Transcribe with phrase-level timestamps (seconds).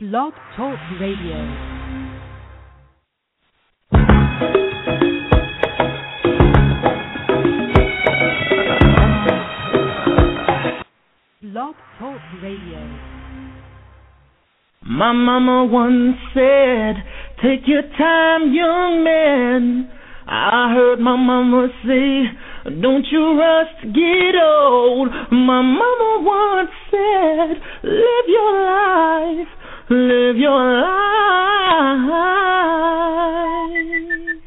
[0.00, 1.34] Blog Talk Radio.
[11.42, 12.78] Blog Talk Radio.
[14.82, 17.02] My mama once said,
[17.42, 19.90] Take your time, young man.
[20.28, 25.08] I heard my mama say, Don't you rush to get old.
[25.32, 29.48] My mama once said, Live your life,
[29.90, 30.92] live your life.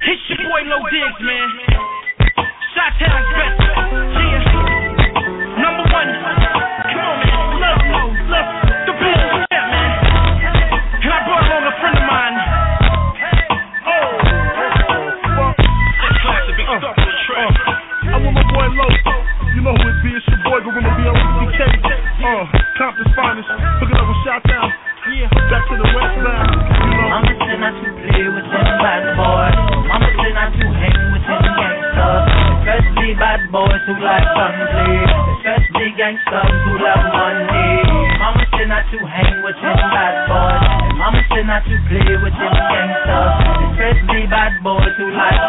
[0.05, 1.49] It's your boy Low Diggs, man.
[2.77, 3.57] Shot Town's best.
[3.57, 4.37] Yeah.
[5.65, 6.09] Number one.
[6.93, 7.41] Come on, man.
[7.57, 8.49] Love, love, love.
[8.85, 9.81] The bullshit, man.
[11.01, 12.35] And I brought along a friend of mine.
[13.81, 14.13] Oh.
[15.41, 16.53] That's classic.
[16.53, 17.53] Big stuff on the track.
[18.13, 18.93] I'm with my boy Low.
[19.57, 21.17] You know who it be, it's your boy Gorilla B on
[21.49, 21.65] CK.
[22.21, 22.45] Uh,
[22.77, 23.49] Compton's finest.
[23.81, 24.69] Hooking up with Shot Town.
[25.11, 25.75] Back to
[27.59, 29.59] not to play with them bad boys.
[29.91, 30.07] Not
[30.55, 32.23] to hang with them gangsters.
[32.63, 34.23] Especially bad boys who like.
[34.23, 38.07] Especially gangsters who love money.
[38.23, 38.39] Not
[38.87, 40.63] to hang with them bad boys.
[40.95, 41.75] Not to
[42.23, 43.35] with them gangsters.
[43.67, 45.43] Especially bad boys who like.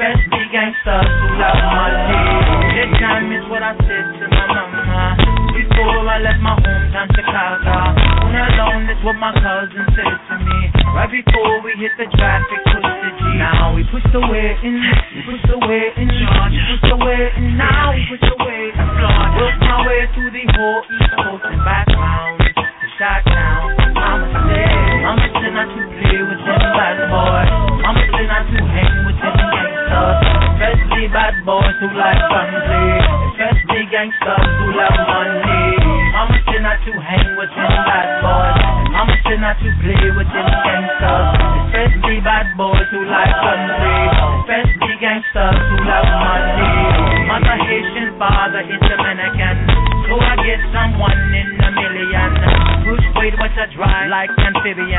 [0.00, 2.24] Especially gangsters who love money.
[2.72, 5.20] This time what I said to my mama.
[5.52, 8.05] Before I left my hometown Chicago.
[8.36, 10.58] Alone, that's what my cousin said to me.
[10.92, 13.20] Right before we hit the traffic, push the G.
[13.40, 17.32] Now we push the way in, we push the way in, we push the way
[17.36, 17.56] in.
[17.56, 19.40] Now we push the way in Florida.
[19.40, 23.72] Work my way through the whole East Coast and back round to Shot Town.
[23.96, 24.68] Mama said,
[25.04, 27.48] Mama said not to play with them bad boys.
[27.80, 30.16] Mama said not to hang with them gangsters.
[30.56, 33.00] Especially bad boys who like fun play.
[33.32, 35.76] Especially gangsters who love money.
[36.12, 37.15] Mama said not to hang
[39.56, 41.28] To play with them gangsters.
[41.66, 43.66] Especially bad boys who like play.
[44.44, 46.72] Especially gangsters who love money.
[47.26, 49.56] Mother Haitian, father is Dominican.
[50.06, 52.30] So I get someone in a million.
[52.86, 54.95] Push weight but a dry like amphibian.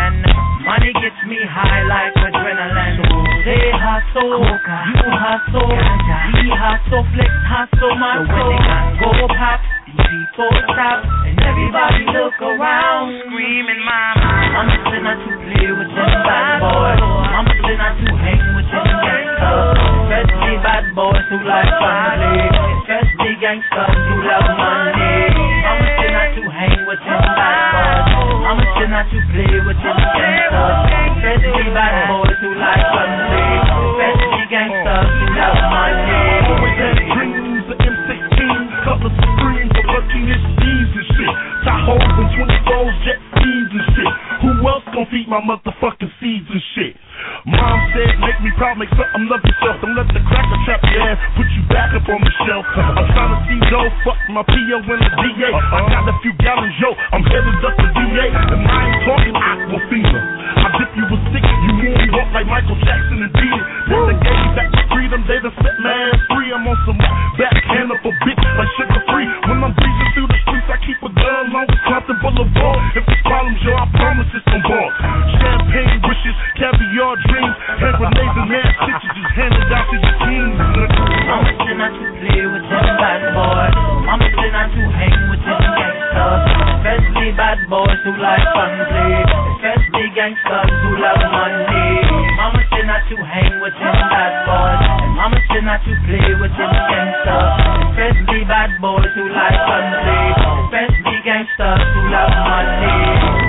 [90.88, 91.92] Who love money.
[92.40, 94.80] Mama said not to hang with them bad boys.
[95.04, 97.52] And mama said not to play with them gangsters.
[97.92, 100.28] Especially bad boys who like fun play.
[100.72, 103.00] Especially gangsters who love money.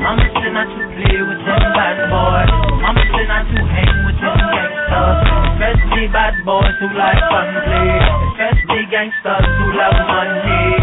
[0.03, 2.50] Mama said not to play with them bad boys.
[2.82, 5.19] Mama said not to hang with them gangsters.
[5.54, 7.91] Especially bad boys who like fun play.
[8.34, 10.78] Especially gangsters who love money.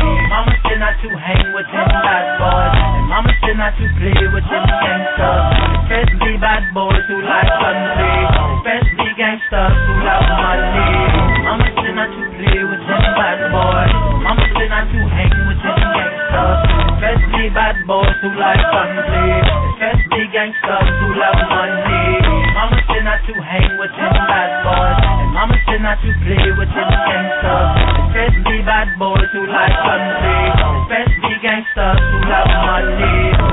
[0.85, 2.77] Not to hang with them bad boys.
[2.77, 5.41] And mama said not to play with them gangsters.
[5.81, 8.21] Especially bad boys who like play.
[8.61, 10.93] Especially gangsters who love money.
[11.41, 13.93] Mama said not to play with them bad boys.
[14.29, 16.59] Mama said not to hang with them gangsters.
[17.01, 19.41] Especially bad boys who like play.
[19.73, 22.45] Especially gangsters who love money.
[22.53, 25.01] Mama said not to hang with them bad boys.
[25.01, 27.69] And mama said not to play with them gangsters.
[28.05, 30.54] Especially bad boys who like fun
[31.45, 33.44] Especially gangsters who love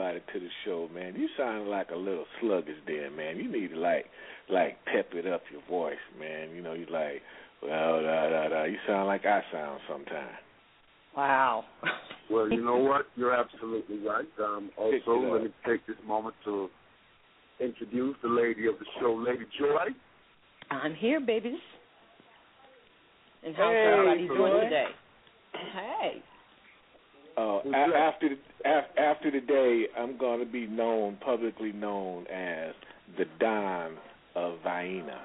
[0.00, 1.14] everybody to the show, man.
[1.16, 3.36] You sound like a little sluggish there, man.
[3.36, 4.06] You need to like
[4.48, 6.50] like pep it up your voice, man.
[6.54, 7.22] You know, you like
[7.62, 8.64] well da da da.
[8.64, 10.36] You sound like I sound sometimes.
[11.16, 11.64] Wow.
[12.30, 13.06] well, you know what?
[13.16, 14.28] You're absolutely right.
[14.38, 16.68] Um, also, let me take this moment to
[17.58, 19.92] introduce the lady of the show, Lady Joy.
[20.70, 21.58] I'm here, babies.
[23.42, 24.36] And how's hey, everybody Joy.
[24.36, 24.84] doing today?
[25.74, 26.22] Hey.
[27.40, 32.74] Uh, a- after the, af- after today, I'm going to be known publicly known as
[33.16, 33.96] the Don
[34.34, 35.20] of Vaina.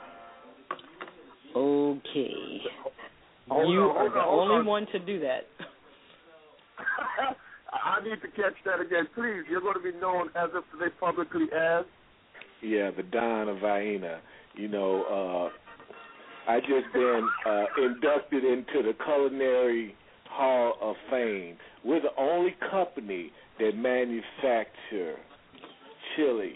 [1.56, 2.62] Okay.
[3.50, 4.66] Hold you on, are hold the only on.
[4.66, 5.42] one to do that.
[7.74, 9.44] I need to catch that again, please.
[9.50, 11.86] You're going to be known as if they publicly as.
[12.62, 14.22] Yeah, the Don of Vaina.
[14.56, 19.96] You know, uh, I just been uh, inducted into the Culinary
[20.36, 21.58] Hall of Fame.
[21.84, 25.16] We're the only company that manufacture
[26.16, 26.56] chili,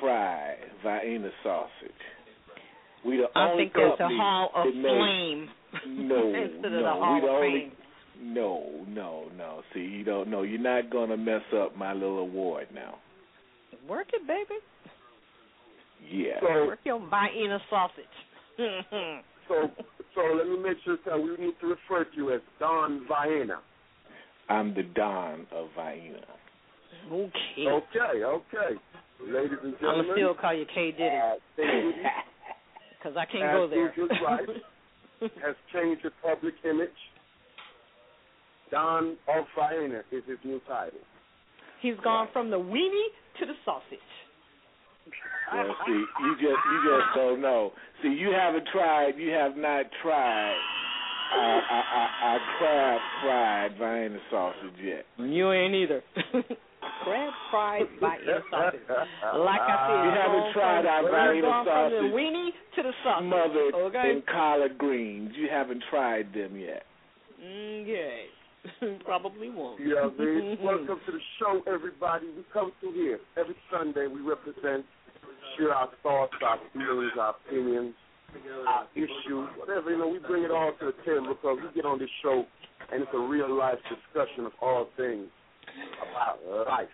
[0.00, 1.70] fried Vaina sausage.
[3.04, 5.48] We the I only think there's a hall of flame
[5.86, 7.60] no, instead no, of the hall we the of only.
[7.60, 7.72] fame.
[8.34, 9.62] No, no, no.
[9.74, 10.42] See, you don't know.
[10.42, 12.98] You're not gonna mess up my little award now.
[13.88, 14.60] Work it, baby.
[16.10, 16.40] Yeah.
[16.40, 18.04] So, Work your Vienna sausage.
[19.52, 19.70] so,
[20.14, 23.60] so let me make sure that we need to refer to you as Don Vienna.
[24.48, 26.20] I'm the Don of Vaina.
[27.10, 27.32] okay.
[27.60, 28.80] Okay, okay.
[29.20, 30.00] Ladies and gentlemen.
[30.00, 31.34] I'm gonna still call you K Diddy uh,
[32.98, 33.88] because I can't as go there.
[33.90, 34.48] usual, right,
[35.20, 36.90] has changed his public image.
[38.70, 40.98] Don of Vienna is his new title.
[41.80, 43.98] He's gone from the weenie to the sausage.
[45.52, 47.72] Well, see, you just you just don't know.
[48.02, 49.12] See, you haven't tried.
[49.18, 50.56] You have not tried.
[51.32, 55.04] Uh, I, I, I crab fried Vienna sausage yet.
[55.18, 56.02] You ain't either.
[57.04, 58.80] Crab fried Vienna sausage.
[58.88, 62.12] Like I said, You haven't tried our Vienna gone from the sausage.
[62.12, 63.28] weenie to the sausage.
[63.28, 64.10] Smothered okay.
[64.10, 65.32] in collard greens.
[65.36, 66.84] You haven't tried them yet.
[67.40, 68.24] Okay.
[69.04, 69.80] Probably won't.
[69.80, 70.56] Yeah, man.
[70.62, 72.26] Welcome to the show, everybody.
[72.36, 74.06] We come through here every Sunday.
[74.06, 74.84] We represent,
[75.56, 77.94] share our thoughts, our feelings, our opinions,
[78.68, 79.90] our issues, whatever.
[79.90, 82.44] You know, we bring it all to the table because we get on this show
[82.92, 85.26] and it's a real life discussion of all things
[85.98, 86.88] about life.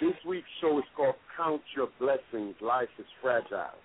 [0.00, 2.54] This week's show is called Count Your Blessings.
[2.60, 3.78] Life is fragile.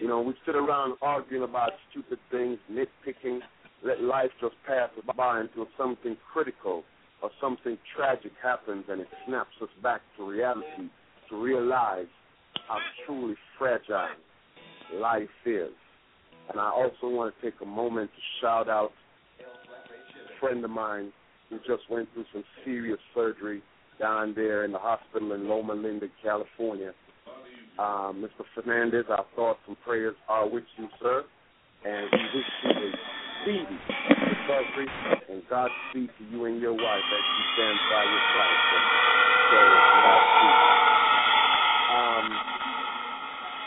[0.00, 3.40] You know, we sit around arguing about stupid things, nitpicking,
[3.84, 6.82] let life just pass by until something critical
[7.22, 10.88] or something tragic happens and it snaps us back to reality
[11.28, 12.06] to realize
[12.66, 14.08] how truly fragile
[14.94, 15.70] life is.
[16.50, 18.92] And I also want to take a moment to shout out
[19.40, 21.12] a friend of mine
[21.50, 23.62] who just went through some serious surgery
[24.00, 26.92] down there in the hospital in Loma Linda, California.
[27.78, 28.44] Um, Mr.
[28.54, 31.24] Fernandez, our thoughts and prayers are with you, sir.
[31.84, 34.88] And we wish you a recovery
[35.28, 38.58] and Godspeed to you and your wife as you stand by your side.
[39.50, 39.58] So,
[40.04, 40.56] Godspeed.
[41.94, 42.26] Um,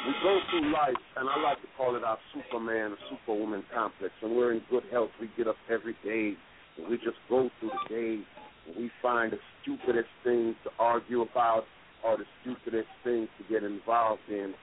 [0.08, 4.14] we go through life, and I like to call it our Superman or Superwoman complex.
[4.22, 6.34] When we're in good health, we get up every day,
[6.78, 8.24] and we just go through the day,
[8.68, 11.66] and we find the stupidest things to argue about
[12.04, 14.54] or the stupidest things to get involved in,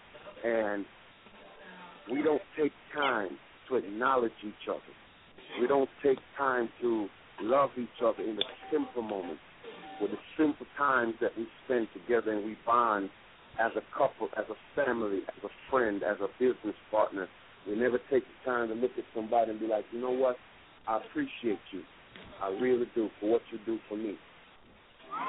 [0.44, 0.84] and
[2.10, 3.30] we don't take time
[3.68, 4.80] to acknowledge each other.
[5.60, 7.08] We don't take time to
[7.40, 9.40] love each other in the simple moments,
[10.00, 13.10] with the simple times that we spend together and we bond
[13.60, 17.28] as a couple, as a family, as a friend, as a business partner.
[17.68, 20.36] We never take the time to look at somebody and be like, you know what?
[20.86, 21.82] I appreciate you.
[22.42, 24.16] I really do for what you do for me.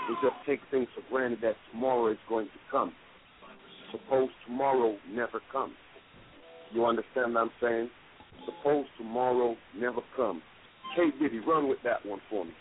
[0.09, 2.93] We just take things for granted that tomorrow is going to come.
[3.91, 5.75] Suppose tomorrow never comes.
[6.73, 7.89] You understand what I'm saying?
[8.45, 10.41] Suppose tomorrow never comes.
[10.95, 12.51] K Diddy, run with that one for me.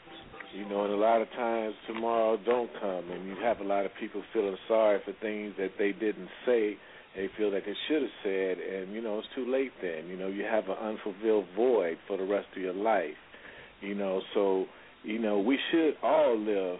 [0.55, 3.85] You know, and a lot of times tomorrow don't come, and you have a lot
[3.85, 6.77] of people feeling sorry for things that they didn't say
[7.15, 9.73] they feel that they should have said, and you know it's too late.
[9.81, 13.15] Then you know you have an unfulfilled void for the rest of your life.
[13.81, 14.67] You know, so
[15.03, 16.79] you know we should all live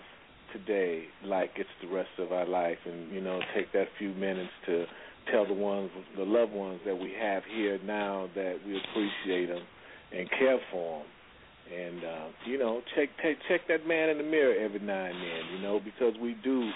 [0.53, 4.51] today like it's the rest of our life, and you know take that few minutes
[4.67, 4.87] to
[5.31, 9.63] tell the ones, the loved ones that we have here now that we appreciate them
[10.13, 11.09] and care for them
[11.73, 15.15] and uh, you know check check check that man in the mirror every now and
[15.15, 16.71] then, you know, because we do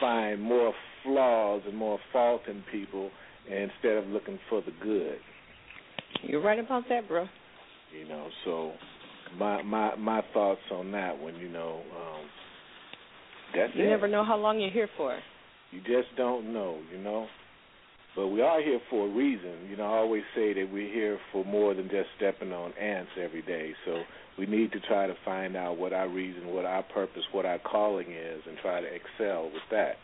[0.00, 0.72] find more
[1.04, 3.10] flaws and more fault in people
[3.46, 5.18] instead of looking for the good.
[6.22, 7.26] You're right about that, bro.
[7.96, 8.72] You know, so
[9.38, 12.26] my my my thoughts on that one, you know, um
[13.54, 13.88] that's you it.
[13.88, 15.18] never know how long you're here for.
[15.70, 17.26] You just don't know, you know.
[18.18, 19.70] But we are here for a reason.
[19.70, 23.12] You know, I always say that we're here for more than just stepping on ants
[23.16, 23.70] every day.
[23.86, 24.02] So
[24.36, 27.60] we need to try to find out what our reason, what our purpose, what our
[27.60, 29.98] calling is, and try to excel with that.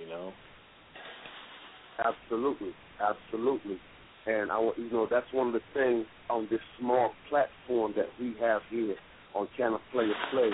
[0.00, 0.32] You know.
[1.98, 2.70] Absolutely,
[3.02, 3.78] absolutely.
[4.26, 8.06] And I, want- you know, that's one of the things on this small platform that
[8.20, 8.94] we have here
[9.34, 10.50] on Channel Play or Play.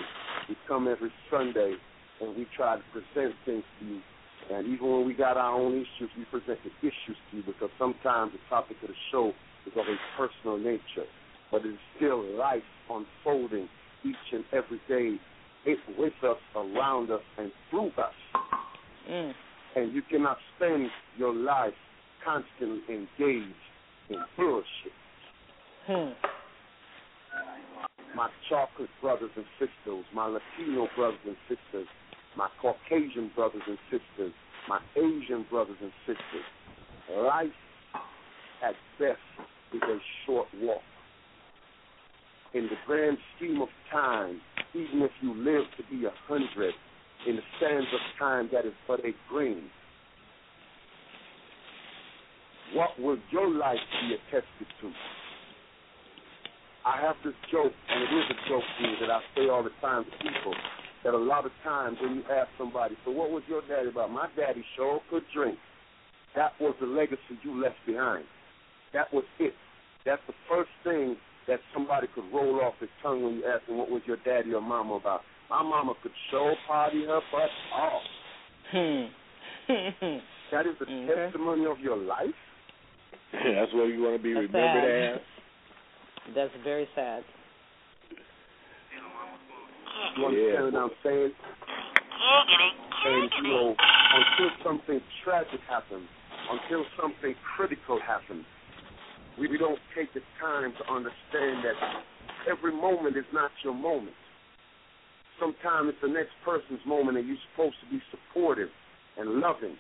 [0.48, 1.74] We come every Sunday
[2.22, 4.00] and we try to present things to you.
[4.52, 7.70] And even when we got our own issues, we present the issues to you because
[7.78, 9.32] sometimes the topic of the show
[9.66, 11.06] is of a personal nature,
[11.52, 13.68] but it's still life unfolding
[14.04, 15.20] each and every day,
[15.66, 18.14] it with us, around us, and through us
[19.08, 19.34] Mm.
[19.76, 21.74] and you cannot spend your life
[22.24, 23.54] constantly engaged
[24.08, 24.92] in bullshit.
[25.86, 26.12] Hmm.
[28.14, 31.88] My chocolate brothers and sisters, my Latino brothers and sisters,
[32.36, 34.32] my Caucasian brothers and sisters,
[34.68, 36.44] my Asian brothers and sisters,
[37.16, 37.46] life
[38.62, 39.18] at best
[39.74, 40.82] is a short walk.
[42.54, 44.40] In the grand scheme of time,
[44.74, 46.74] even if you live to be a hundred,
[47.26, 49.64] in the sands of time that is but a grain.
[52.74, 54.92] What will your life be attested to?
[56.86, 59.62] I have this joke, and it is a joke to me that I say all
[59.62, 60.54] the time to people,
[61.04, 64.10] that a lot of times when you ask somebody, so what was your daddy about?
[64.10, 65.58] My daddy sure could drink.
[66.36, 68.24] That was the legacy you left behind.
[68.92, 69.54] That was it.
[70.04, 71.16] That's the first thing
[71.48, 74.52] that somebody could roll off his tongue when you ask them what was your daddy
[74.52, 75.22] or mama about.
[75.48, 78.02] My mama could show party her butt off.
[78.70, 79.04] Hmm.
[80.50, 81.06] That is the Okay.
[81.14, 82.34] testimony of your life.
[83.32, 85.14] That's what you want to be That's remembered sad.
[85.14, 86.34] as.
[86.34, 87.22] That's very sad.
[90.16, 91.32] You understand what I'm saying?
[93.06, 96.08] And you know, until something tragic happens,
[96.50, 98.44] until something critical happens,
[99.38, 101.76] we, we don't take the time to understand that
[102.50, 104.16] every moment is not your moment.
[105.38, 108.68] Sometimes it's the next person's moment, and you're supposed to be supportive
[109.16, 109.76] and loving.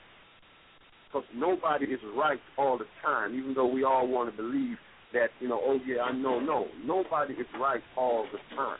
[1.08, 4.76] Because nobody is right all the time, even though we all want to believe
[5.12, 6.38] that, you know, oh yeah, I know.
[6.40, 8.78] No, nobody is right all the time.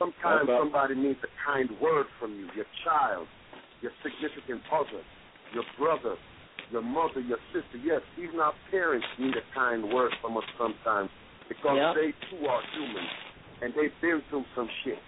[0.00, 3.28] Sometimes somebody needs a kind word from you, your child,
[3.82, 5.04] your significant other,
[5.52, 6.16] your brother,
[6.72, 7.76] your mother, your sister.
[7.84, 11.10] Yes, even our parents need a kind word from us sometimes
[11.50, 11.94] because Yep.
[11.96, 13.06] they too are human
[13.60, 14.98] and they've been through some shit.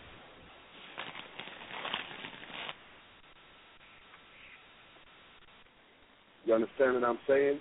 [6.44, 7.60] You understand what I'm saying?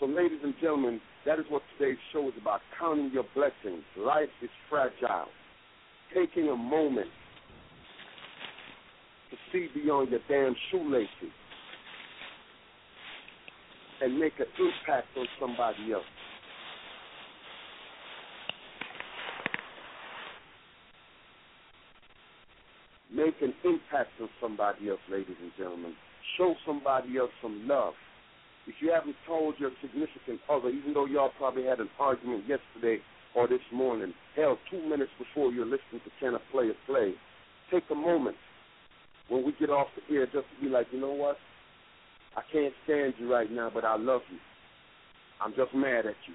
[0.00, 3.84] So, ladies and gentlemen, that is what today's show is about counting your blessings.
[3.96, 5.28] Life is fragile.
[6.14, 7.08] Taking a moment
[9.30, 11.08] to see beyond your damn shoelaces
[14.02, 16.04] and make an impact on somebody else.
[23.14, 25.94] Make an impact on somebody else, ladies and gentlemen.
[26.36, 27.94] Show somebody else some love.
[28.66, 33.02] If you haven't told your significant other, even though y'all probably had an argument yesterday
[33.34, 37.14] or this morning, hell, two minutes before you're listening to Can a Play,
[37.70, 38.36] take a moment
[39.28, 41.36] when we get off the air just to be like, you know what?
[42.36, 44.38] I can't stand you right now, but I love you.
[45.40, 46.34] I'm just mad at you.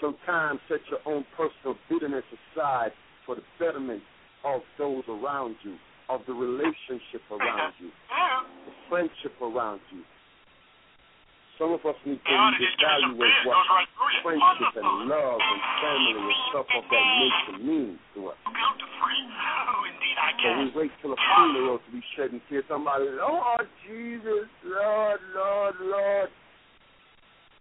[0.00, 2.24] Sometimes set your own personal bitterness
[2.56, 2.92] aside
[3.26, 4.02] for the betterment
[4.44, 5.76] of those around you,
[6.08, 7.90] of the relationship around you,
[8.66, 10.00] the friendship around you.
[11.60, 13.56] Some of us need to evaluate what
[14.24, 18.36] friendship and love and family and stuff of that nature means to us.
[20.40, 22.64] So we wait till a funeral to be shedding tears.
[22.66, 26.28] Somebody, oh Jesus, Lord, Lord, Lord,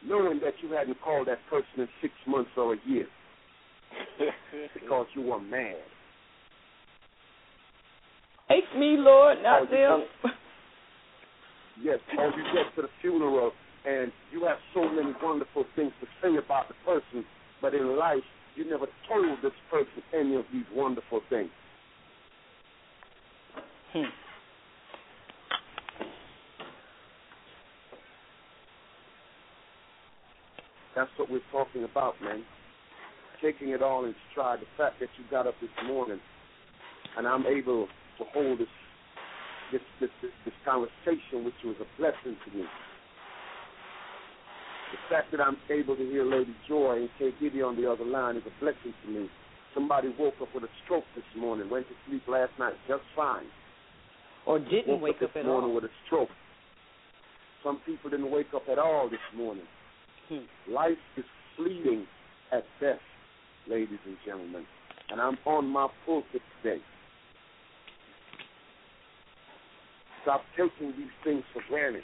[0.07, 3.07] knowing that you hadn't called that person in six months or a year.
[4.73, 5.75] Because you were mad.
[8.47, 10.31] Take me, Lord, not Oh, them.
[11.83, 13.51] Yes, or you get to the funeral
[13.85, 17.25] and you have so many wonderful things to say about the person,
[17.61, 18.23] but in life
[18.55, 21.49] you never told this person any of these wonderful things.
[23.93, 24.03] Hmm.
[30.95, 32.43] That's what we're talking about, man.
[33.41, 34.59] Taking it all in stride.
[34.59, 36.19] The fact that you got up this morning
[37.17, 38.67] and I'm able to hold this
[39.71, 42.65] this this this, this conversation with you is a blessing to me.
[44.91, 48.05] The fact that I'm able to hear Lady Joy and K Diddy on the other
[48.05, 49.29] line is a blessing to me.
[49.73, 53.45] Somebody woke up with a stroke this morning, went to sleep last night just fine.
[54.47, 55.75] Or didn't woke wake up up this at morning all.
[55.75, 56.29] with a stroke.
[57.63, 59.65] Some people didn't wake up at all this morning.
[60.27, 60.45] Hmm.
[60.71, 62.07] Life is fleeting
[62.51, 63.01] at best,
[63.67, 64.65] ladies and gentlemen.
[65.11, 66.81] And I'm on my pulpit today.
[70.23, 72.03] Stop taking these things for granted.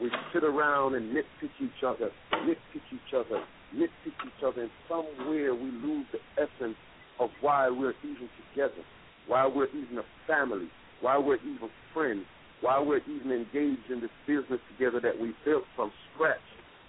[0.00, 3.42] We sit around and nitpick each other, nitpick each other,
[3.74, 6.76] nitpick each other, and somewhere we lose the essence
[7.18, 8.82] of why we're even together,
[9.26, 10.68] why we're even a family,
[11.00, 12.24] why we're even friends,
[12.60, 16.38] why we're even engaged in this business together that we built from scratch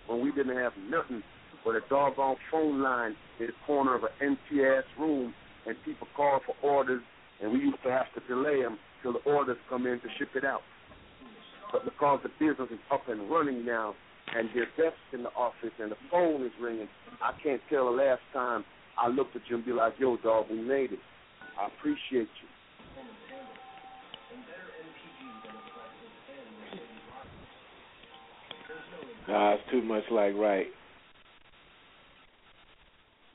[0.07, 1.23] when we didn't have nothing
[1.65, 5.33] but a doggone phone line in the corner of an empty ass room,
[5.65, 7.01] and people call for orders,
[7.41, 10.29] and we used to have to delay them till the orders come in to ship
[10.35, 10.61] it out.
[11.71, 13.95] But because the business is up and running now,
[14.35, 16.87] and there's desks in the office, and the phone is ringing,
[17.21, 18.63] I can't tell the last time
[18.97, 20.99] I looked at you and be like, "Yo, dog, we made it.
[21.59, 22.47] I appreciate you."
[29.27, 30.67] Nah, it's too much like right.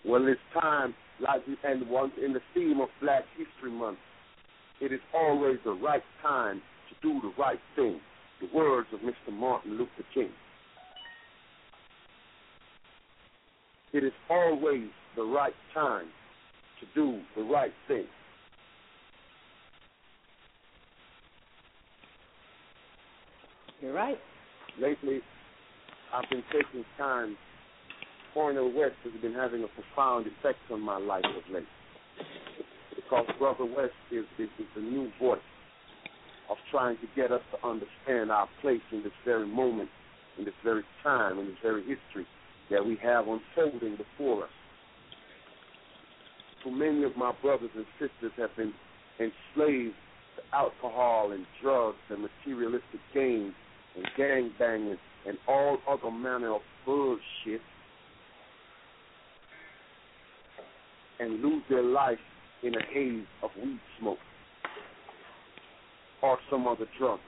[0.05, 3.99] Well, it's time, like and once in the theme of Black History Month,
[4.81, 8.01] it is always the right time to do the right thing.
[8.41, 9.33] The words of Mr.
[9.33, 10.31] Martin Luther King.
[13.93, 16.07] It is always the right time
[16.81, 18.07] to do the right thing.
[23.81, 24.19] You're right.
[24.81, 25.21] Lately,
[26.13, 27.37] I've been taking time.
[28.33, 31.65] Cornel West has been having a profound effect on my life of late.
[32.97, 35.39] Because Brother West is, is, is the new voice
[36.51, 39.89] of trying to get us to understand our place in this very moment,
[40.39, 42.27] in this very time, in this very history
[42.71, 44.51] that we have unfolding before us.
[46.63, 48.73] So many of my brothers and sisters have been
[49.21, 49.95] enslaved
[50.37, 53.55] to alcohol and drugs and materialistic gain
[53.97, 57.61] and gang banging and all other manner of bullshit
[61.21, 62.19] and lose their life
[62.63, 64.19] in a haze of weed smoke
[66.25, 67.19] or some other drug.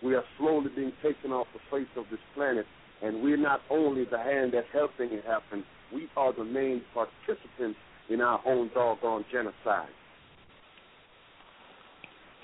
[0.00, 2.66] We are slowly being taken off the face of this planet,
[3.02, 7.78] and we're not only the hand that's helping it happen, we are the main participants
[8.08, 9.88] in our own doggone genocide.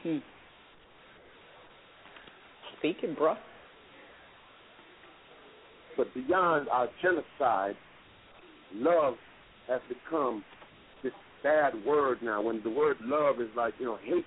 [0.03, 0.19] Hmm.
[2.79, 3.37] Speaking, bro.
[5.97, 7.77] But beyond our genocide,
[8.75, 9.15] love
[9.69, 10.43] has become
[11.43, 12.41] bad word now.
[12.43, 14.25] When the word love is like, you know, hate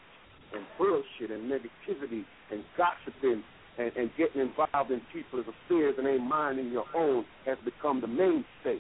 [0.54, 3.44] and bullshit and negativity and gossiping
[3.78, 8.08] and, and getting involved in people's affairs and ain't minding your own has become the
[8.08, 8.80] mainstay.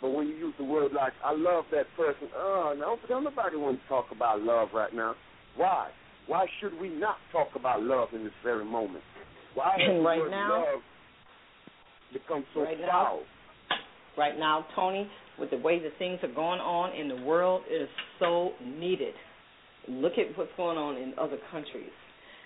[0.00, 3.56] But when you use the word like, I love that person, oh, no, don't nobody
[3.56, 5.14] want to talk about love right now.
[5.56, 5.88] Why?
[6.26, 9.04] Why should we not talk about love in this very moment?
[9.54, 10.82] Why has Right now- love
[12.12, 13.20] become so Right now- foul?
[14.20, 17.84] Right now, Tony, with the way that things are going on in the world, it
[17.84, 19.14] is so needed.
[19.88, 21.88] Look at what's going on in other countries.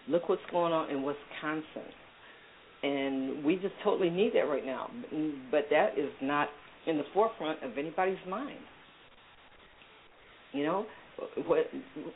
[0.09, 1.91] Look what's going on in Wisconsin.
[2.85, 4.89] And we just totally need that right now.
[5.51, 6.49] But that is not
[6.87, 8.61] in the forefront of anybody's mind.
[10.53, 10.87] You know,
[11.45, 11.67] what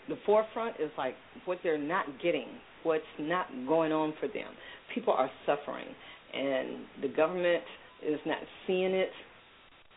[0.09, 1.17] the forefront is like
[1.47, 2.47] what they're not getting,
[2.85, 4.53] what's not going on for them.
[4.95, 5.87] People are suffering,
[6.33, 7.65] and the government
[8.07, 9.11] is not seeing it.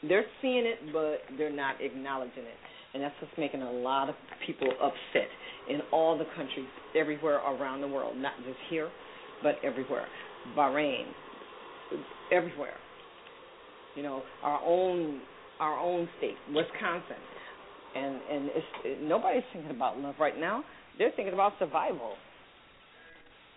[0.07, 2.57] They're seeing it, but they're not acknowledging it,
[2.93, 5.29] and that's what's making a lot of people upset
[5.69, 8.89] in all the countries, everywhere around the world, not just here,
[9.43, 10.07] but everywhere.
[10.57, 11.05] Bahrain,
[12.31, 12.73] everywhere.
[13.95, 15.21] You know, our own
[15.59, 17.21] our own state, Wisconsin,
[17.95, 20.63] and and it's it, nobody's thinking about love right now.
[20.97, 22.13] They're thinking about survival.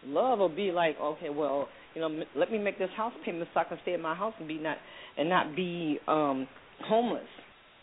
[0.07, 3.49] Love will be like, okay, well, you know, m- let me make this house payment
[3.55, 4.77] so I can stay at my house and be not
[5.17, 6.47] and not be um
[6.87, 7.23] homeless.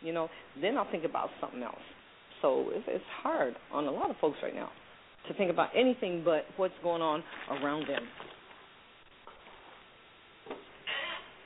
[0.01, 0.29] you know,
[0.61, 1.75] then I'll think about something else.
[2.41, 4.69] So it's, it's hard on a lot of folks right now
[5.27, 8.03] to think about anything but what's going on around them.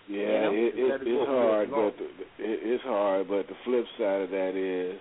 [0.08, 0.52] Yeah, You know?
[0.54, 2.06] it, it, it's hard, but the,
[2.44, 3.28] it, it's hard.
[3.28, 5.00] But the flip side of that is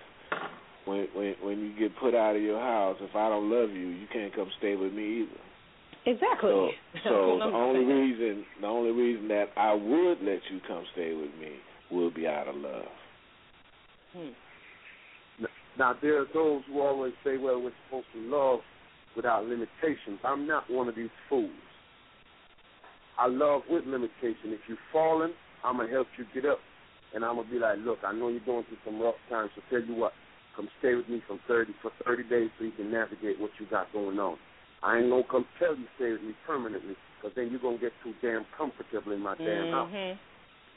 [0.85, 2.97] when when when you get put out of your house.
[3.01, 5.39] If I don't love you, you can't come stay with me either.
[6.05, 6.51] Exactly.
[6.51, 6.69] So,
[7.03, 7.87] so the only saying.
[7.87, 11.57] reason the only reason that I would let you come stay with me
[11.91, 12.85] would be out of love.
[14.13, 14.29] Hmm.
[15.77, 18.59] Now there are those who always say, "Well, we're supposed to love
[19.15, 21.51] without limitations." I'm not one of these fools.
[23.17, 24.53] I love with limitation.
[24.53, 26.59] If you've fallen, I'm gonna help you get up,
[27.13, 29.61] and I'm gonna be like, "Look, I know you're going through some rough times, so
[29.69, 30.13] tell you what,
[30.55, 33.65] come stay with me for 30 for 30 days so you can navigate what you
[33.65, 34.37] got going on."
[34.83, 37.93] I ain't gonna come tell you stay with me permanently, because then you're gonna get
[38.03, 39.89] too damn comfortable in my damn house.
[39.91, 40.17] Mhm.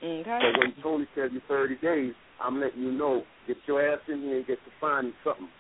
[0.01, 0.59] So Okay.
[0.59, 4.37] when Tony tells you 30 days, I'm letting you know, get your ass in here
[4.37, 5.51] and get to finding something.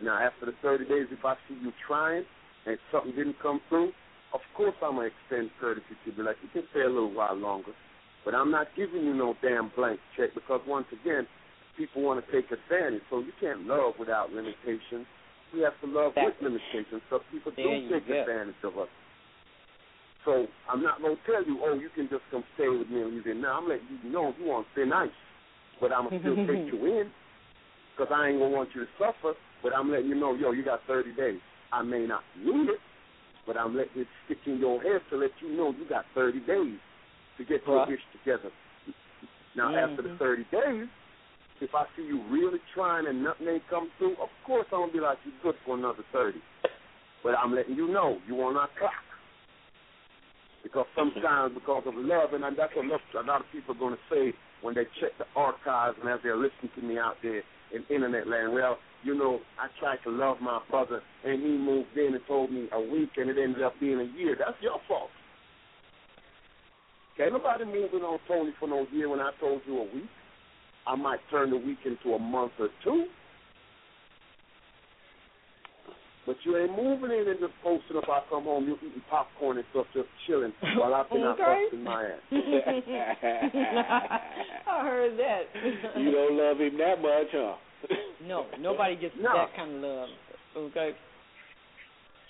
[0.00, 2.24] Now, after the 30 days, if I see you trying
[2.66, 3.92] and something didn't come through,
[4.32, 6.22] of course I'm going to extend courtesy to you.
[6.22, 7.72] Like, you can stay a little while longer.
[8.24, 11.26] But I'm not giving you no damn blank check because, once again,
[11.76, 13.02] people want to take advantage.
[13.10, 15.06] So you can't love without limitations.
[15.52, 16.48] We have to love with Exactly.
[16.48, 18.20] limitations so people There do you take go.
[18.22, 18.88] advantage of us.
[20.24, 23.14] So I'm not gonna tell you, oh, you can just come stay with me and
[23.14, 23.36] leave it.
[23.36, 25.08] Now I'm letting you know you want thin ice,
[25.80, 27.10] but I'm gonna still take you in
[27.96, 29.34] because I ain't gonna want you to suffer.
[29.62, 31.40] But I'm letting you know, yo, you got 30 days.
[31.72, 32.80] I may not need it,
[33.46, 36.40] but I'm letting it stick in your head to let you know you got 30
[36.40, 36.78] days
[37.38, 37.90] to get your Right.
[37.92, 38.50] ish together.
[39.56, 40.18] Now after the Mhm.
[40.18, 40.88] 30 days,
[41.60, 44.92] if I see you really trying and nothing ain't come through, of course I'm gonna
[44.92, 46.38] be like, you good for another 30.
[47.22, 48.92] But I'm letting you know you on our clock.
[50.62, 54.32] Because sometimes, because of love, and that's what a lot of people are to say
[54.62, 57.42] when they check the archives and as they're listening to me out there
[57.72, 58.52] in internet land.
[58.52, 62.52] Well, you know, I tried to love my brother, and he moved in and told
[62.52, 64.36] me a week, and it ended up being a year.
[64.38, 65.08] That's your fault.
[67.14, 70.08] Okay, nobody moving on Tony for no year when I told you a week.
[70.90, 73.06] I might turn the week into a month or two.
[76.26, 79.58] But you ain't moving in and just posting if I come home, you eating popcorn
[79.58, 81.64] and stuff, just chilling while I've been out Okay.
[81.70, 82.20] busting my ass.
[84.66, 85.42] I heard that.
[85.96, 87.54] you don't love him that much, huh?
[88.26, 89.32] No, nobody gets No.
[89.32, 90.08] that kind of love.
[90.56, 90.90] Okay.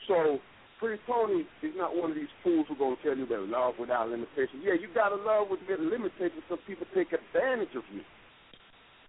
[0.07, 0.38] So,
[0.79, 3.75] Pretty Tony is not one of these fools who going to tell you that love
[3.79, 4.62] without limitations.
[4.64, 8.01] Yeah, you got to love with limitations so people take advantage of you.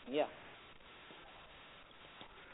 [0.07, 0.27] Yeah.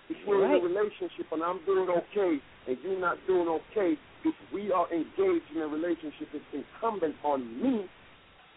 [0.10, 0.56] If we're Right.
[0.56, 4.88] in a relationship and I'm doing okay and you're not doing okay, if we are
[4.92, 7.90] engaged in a relationship, it's incumbent on me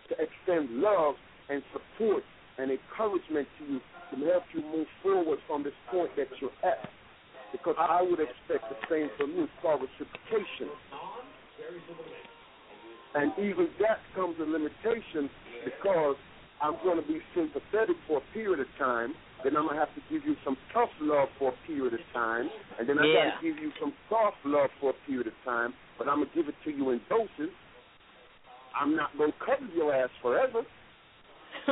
[0.08, 1.16] to extend love
[1.48, 2.24] and support
[2.58, 6.88] and encouragement to you to help you move forward from this point that you're at.
[7.52, 9.44] Because I would expect the same from you.
[9.44, 10.70] It's called reciprocation.
[13.14, 15.28] And even that comes a limitation
[15.64, 16.16] because
[16.62, 19.14] I'm going to be sympathetic for a period of time.
[19.42, 22.00] Then I'm going to have to give you some tough love for a period of
[22.12, 22.50] time.
[22.78, 23.30] And then I got Yeah.
[23.36, 25.74] to give you some soft love for a period of time.
[25.96, 27.50] But I'm going to give it to you in doses.
[28.74, 30.62] I'm not going to cover your ass forever.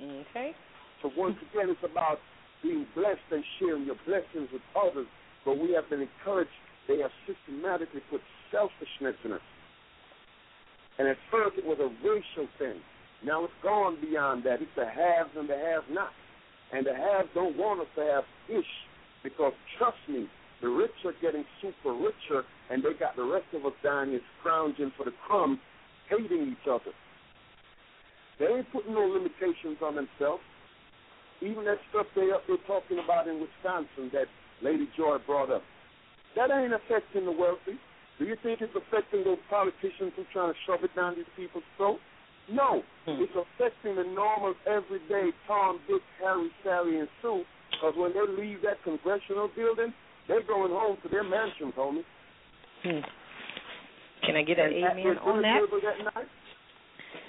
[0.00, 0.54] okay.
[1.02, 2.18] So once again, it's about
[2.62, 5.08] being blessed and sharing your blessings with others.
[5.44, 6.50] But we have been encouraged.
[6.86, 8.20] They have systematically put
[8.52, 9.40] selfishness in us.
[10.98, 12.80] And at first, it was a racial thing.
[13.24, 14.60] Now it's gone beyond that.
[14.60, 16.12] It's the haves and the have-nots.
[16.72, 18.72] And the haves don't want us to have ish
[19.22, 20.26] because trust me,
[20.60, 24.20] the rich are getting super richer, and they got the rest of us down here
[24.40, 25.58] scrounging for the crumbs,
[26.08, 26.94] hating each other.
[28.38, 30.42] They ain't putting no limitations on themselves.
[31.40, 34.26] Even that stuff they up there talking about in Wisconsin that
[34.62, 35.62] Lady Joy brought up,
[36.36, 37.78] that ain't affecting the wealthy.
[38.18, 41.64] Do you think it's affecting those politicians who trying to shove it down these people's
[41.76, 42.00] throats?
[42.50, 43.22] No, Hmm.
[43.22, 47.44] it's affecting the normal, everyday Tom, Dick, Harry, Sally, and Sue.
[47.70, 49.92] Because when they leave that congressional building,
[50.28, 52.04] they're going home to their mansions, homie.
[52.82, 53.00] Hmm.
[54.26, 55.60] Can I get an And amen on that?
[55.82, 56.28] that night,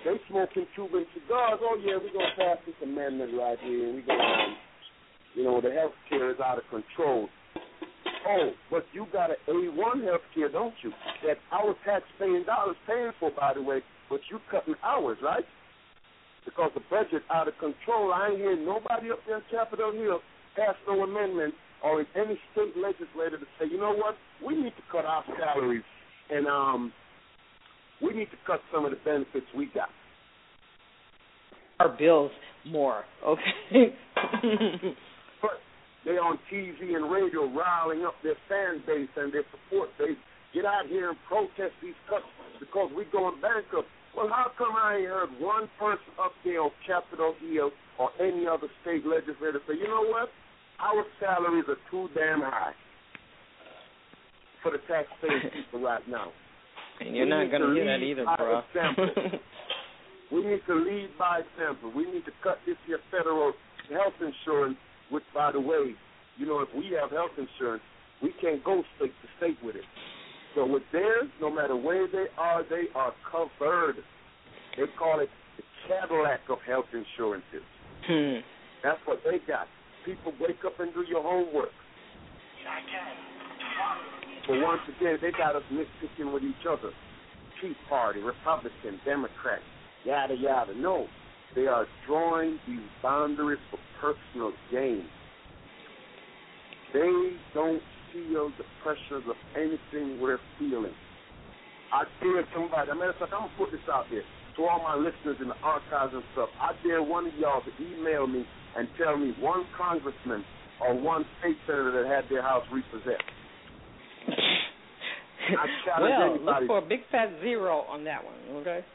[0.05, 1.59] they smoking Cuban cigars.
[1.61, 3.93] Oh yeah, we're gonna pass this amendment right here.
[3.93, 4.55] We're gonna,
[5.33, 7.29] you know, the health care is out of control.
[8.27, 10.91] Oh, but you got an A1 health care, don't you?
[11.25, 13.81] That our tax-paying dollars paying for, by the way.
[14.09, 15.43] But you cutting hours, right?
[16.45, 18.13] Because the budget out of control.
[18.13, 20.19] I ain't hearing nobody up there in Capitol Hill
[20.55, 24.71] pass no amendment or in any state legislator to say, you know what, we need
[24.71, 25.83] to cut our salaries
[26.29, 26.93] and um
[28.01, 29.89] we need to cut some of the benefits we got.
[31.79, 32.31] our bills
[32.65, 33.03] more.
[33.25, 33.95] Okay.
[36.05, 40.19] they on TV and radio riling up their fan base and their support base.
[40.53, 42.27] Get out here and protest these cuts
[42.59, 43.87] because we're going bankrupt.
[44.15, 48.45] Well, how come I ain't heard one person up there on Capitol Hill or any
[48.45, 50.29] other state legislator say, you know what?
[50.79, 52.73] Our salaries are too damn high
[54.61, 56.31] for the taxpaying people right now.
[56.99, 58.61] And you're we not going to hear that either, bro.
[60.31, 61.91] we need to lead by example.
[61.95, 63.53] We need to cut this here federal
[63.89, 64.77] health insurance,
[65.13, 65.93] which, by the way,
[66.37, 67.83] you know, if we have health insurance,
[68.21, 69.85] we can't go state to state with it.
[70.55, 73.97] So with theirs, no matter where they are, they are covered.
[74.75, 77.61] They call it the Cadillac of health insurances.
[78.07, 78.41] Hmm.
[78.81, 79.67] That's what they got.
[80.03, 81.69] People wake up and do your homework.
[84.47, 86.89] But once again, they got us nitpicking with each other.
[87.61, 89.59] Tea Party, Republican, Democrat,
[90.03, 90.73] yada yada.
[90.75, 91.05] No,
[91.55, 95.05] they are drawing these boundaries for personal gain.
[96.93, 100.93] They don't feel the pressures of anything we're feeling.
[101.91, 104.23] I dare somebody, I mean, I'm going to put this out there
[104.57, 106.49] to all my listeners in the archives and stuff.
[106.59, 108.45] I dare one of y'all to email me
[108.77, 110.43] and tell me one congressman
[110.81, 113.21] or one state senator that had their house repossessed.
[115.43, 116.45] I challenge well, anybody.
[116.45, 118.85] look for a big fat zero on that one, okay?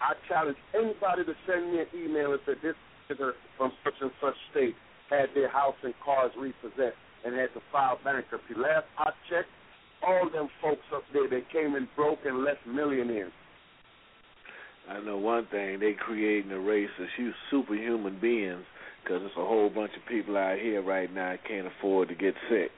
[0.00, 2.74] I challenge anybody to send me an email and say this
[3.08, 4.74] senator from such and such state
[5.10, 8.54] had their house and cars repossessed and had to file bankruptcy.
[8.56, 9.48] Last I checked,
[10.06, 13.32] all them folks up there, they came in broke and left millionaires.
[14.88, 17.06] I know one thing, they creating a race of
[17.50, 18.62] superhuman beings
[19.02, 22.14] because there's a whole bunch of people out here right now that can't afford to
[22.14, 22.70] get sick.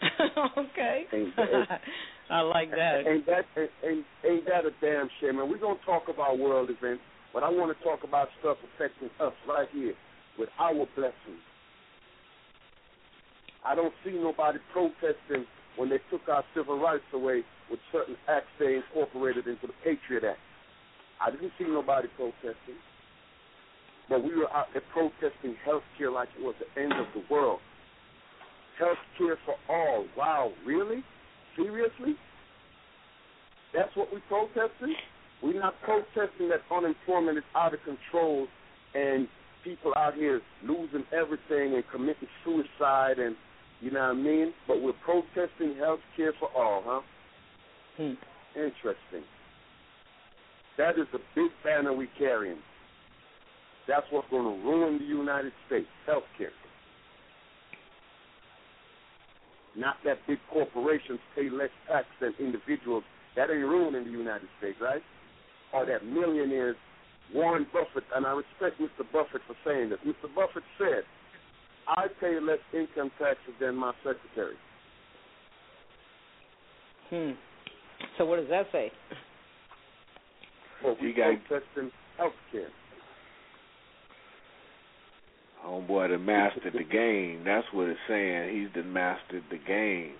[0.58, 1.04] okay.
[2.30, 3.06] I like that.
[3.06, 3.44] Ain't that
[3.84, 5.38] ain't, ain't that a damn shame?
[5.38, 9.10] And we're gonna talk about world events, but I want to talk about stuff affecting
[9.20, 9.94] us right here
[10.38, 11.42] with our blessings.
[13.64, 18.46] I don't see nobody protesting when they took our civil rights away with certain acts
[18.58, 20.38] they incorporated into the Patriot Act.
[21.20, 22.78] I didn't see nobody protesting.
[24.08, 27.22] But we were out there protesting health care like it was the end of the
[27.32, 27.58] world.
[28.78, 30.06] Health care for all.
[30.16, 31.02] Wow, really?
[31.56, 32.16] Seriously?
[33.74, 34.94] That's what we're protesting?
[35.42, 38.46] We're not protesting that unemployment is out of control
[38.94, 39.28] and
[39.64, 43.36] people out here losing everything and committing suicide and
[43.80, 44.54] you know what I mean?
[44.66, 47.00] But we're protesting health care for all, huh?
[47.98, 48.14] Hmm.
[48.54, 49.24] Interesting.
[50.78, 52.58] That is the big banner we're carrying.
[53.86, 56.50] That's what's going to ruin the United States, health care.
[59.76, 63.04] Not that big corporations pay less tax than individuals.
[63.36, 65.02] That ain't ruining the United States, right?
[65.74, 66.76] Or that millionaires,
[67.34, 69.04] Warren Buffett, and I respect Mr.
[69.12, 69.98] Buffett for saying this.
[70.06, 70.32] Mr.
[70.34, 71.02] Buffett said,
[71.88, 74.56] I pay less income taxes than my secretary.
[77.10, 77.32] Hmm.
[78.18, 78.90] So what does that say?
[80.82, 82.70] Well, we You got- protesting health care.
[85.66, 87.42] Homeboy that mastered the game.
[87.44, 88.56] That's what it's saying.
[88.56, 90.12] He's the mastered the game.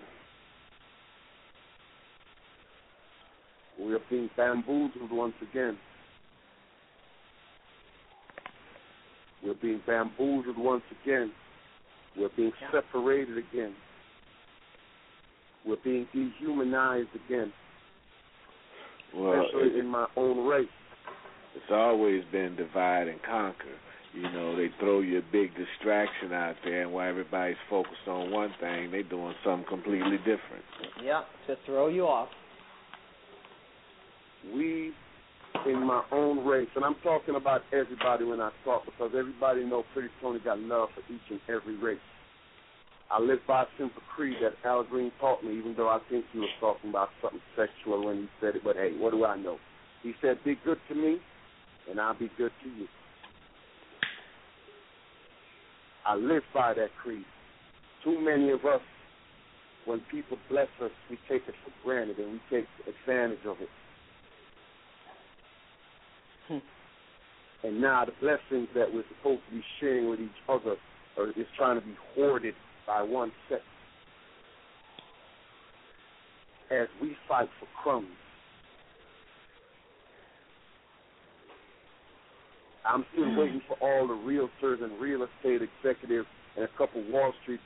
[3.78, 5.78] We are being bamboozled once again.
[9.44, 11.30] We're being bamboozled once again.
[12.16, 12.70] We're being Yeah.
[12.72, 13.76] separated again.
[15.64, 17.52] We're being dehumanized again,
[19.12, 20.68] Well, especially it, in my own race.
[21.54, 23.78] it's always been divide and conquer.
[24.16, 28.30] You know, they throw you a big distraction out there, and while everybody's focused on
[28.30, 30.64] one thing, they're doing something completely different.
[31.04, 32.28] Yeah, to throw you off.
[34.54, 34.92] We,
[35.66, 39.84] in my own race, and I'm talking about everybody when I talk because everybody knows
[39.92, 41.98] Pretty Tony got love for each and every race.
[43.10, 46.24] I live by a simple creed that Al Green taught me, even though I think
[46.32, 48.64] he was talking about something sexual when he said it.
[48.64, 49.58] But hey, what do I know?
[50.02, 51.20] He said, "Be good to me,
[51.90, 52.88] and I'll be good to you."
[56.06, 57.24] I live by that creed.
[58.04, 58.80] Too many of us,
[59.84, 63.68] when people bless us, we take it for granted and we take advantage of it.
[66.48, 67.66] Hmm.
[67.66, 70.76] And now the blessings that we're supposed to be sharing with each other
[71.18, 72.54] are, is trying to be hoarded
[72.86, 73.62] by one set.
[76.70, 78.06] As we fight for crumbs.
[82.88, 87.32] I'm still waiting for all the realtors and real estate executives and a couple Wall
[87.42, 87.60] Street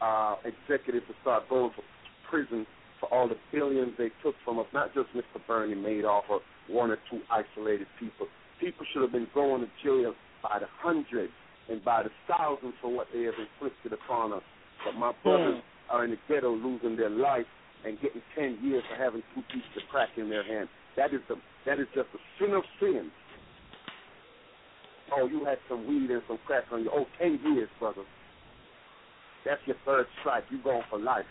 [0.00, 1.82] uh, executives to start going for
[2.30, 2.66] prison
[3.00, 5.40] for all the billions they took from us, not just Mr.
[5.46, 8.26] Bernie Madoff or one or two isolated people.
[8.60, 11.32] People should have been going to jail by the hundreds
[11.68, 14.42] and by the thousands for what they have inflicted upon us.
[14.84, 17.46] But my brothers are in the ghetto losing their life
[17.84, 20.68] and getting ten years for having two pieces of crack in their hand.
[20.96, 23.10] That is the that is just a sin of sins.
[25.12, 26.90] Oh, you had some weed and some crack on you.
[26.92, 28.02] Oh, ten years, brother.
[29.44, 30.44] That's your third strike.
[30.50, 31.24] You going for life.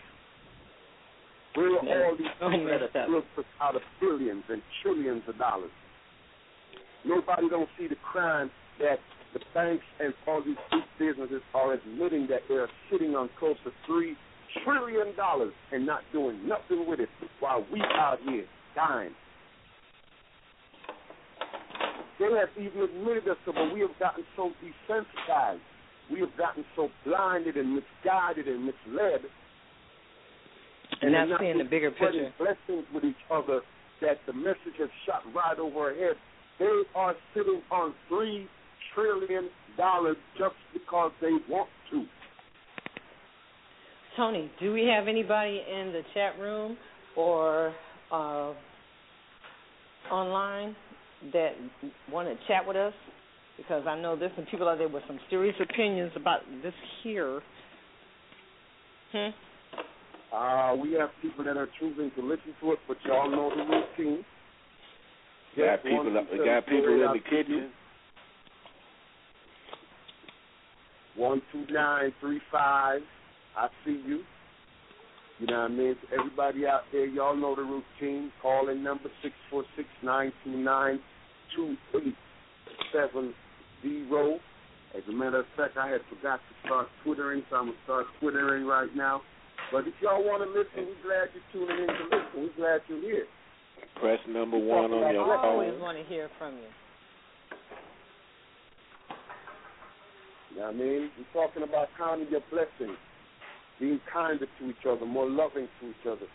[1.55, 2.05] Where are Yeah.
[2.05, 5.71] all these Oh, people that have built us out of billions and trillions of dollars?
[7.03, 8.99] Nobody don't see the crime that
[9.33, 13.71] the banks and all these big businesses are admitting that they're sitting on close to
[13.85, 14.17] three
[14.63, 19.13] trillion dollars and not doing nothing with it while we out here dying.
[22.19, 25.63] They have even admitted us, to, but we have gotten so desensitized.
[26.11, 29.21] We have gotten so blinded and misguided and misled.
[31.01, 32.33] And are not seeing the bigger picture.
[32.37, 33.61] blessings with each other
[34.01, 36.15] that the message has shot right over our head.
[36.57, 38.47] They are sitting on three
[38.93, 42.05] trillion dollars just because they want to.
[44.17, 46.75] Tony, do we have anybody in the chat room
[47.15, 47.73] or
[48.11, 48.53] uh,
[50.11, 50.75] online
[51.33, 51.51] that
[52.11, 52.93] want to chat with us?
[53.57, 57.41] Because I know there's some people out there with some serious opinions about this here.
[59.11, 59.29] Hmm?
[60.33, 63.63] Uh, we have people that are choosing to listen to it, but y'all know the
[63.63, 64.23] routine.
[65.57, 67.71] Got people, one, two, we got people in I'll the see kitchen.
[71.15, 73.01] One two nine three five.
[73.57, 74.21] I see you.
[75.39, 75.95] You know what I mean?
[76.01, 78.31] So everybody out there, y'all know the routine.
[78.41, 80.99] Call in number six four six nine two nine
[81.55, 82.15] two eight
[82.93, 83.33] seven
[83.81, 84.39] zero.
[84.95, 88.05] As a matter of fact, I had forgot to start twittering, so I'm gonna start
[88.19, 89.21] twittering right now.
[89.71, 92.35] But if y'all want to listen, we're glad you're tuning in to listen.
[92.35, 93.25] We're glad you're here.
[94.01, 95.39] Press number one on your phone.
[95.39, 96.67] I always want to hear from you.
[100.51, 101.11] You know what I mean?
[101.15, 102.97] We're talking about counting your blessings,
[103.79, 106.27] being kinder to each other, more loving to each other,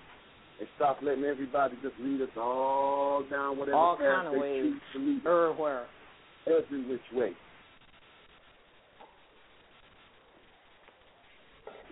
[0.61, 4.39] and stop letting everybody just lead us all down whatever All path kind of they
[4.41, 4.63] ways.
[4.63, 5.87] choose to lead Everywhere.
[6.47, 7.33] every which way.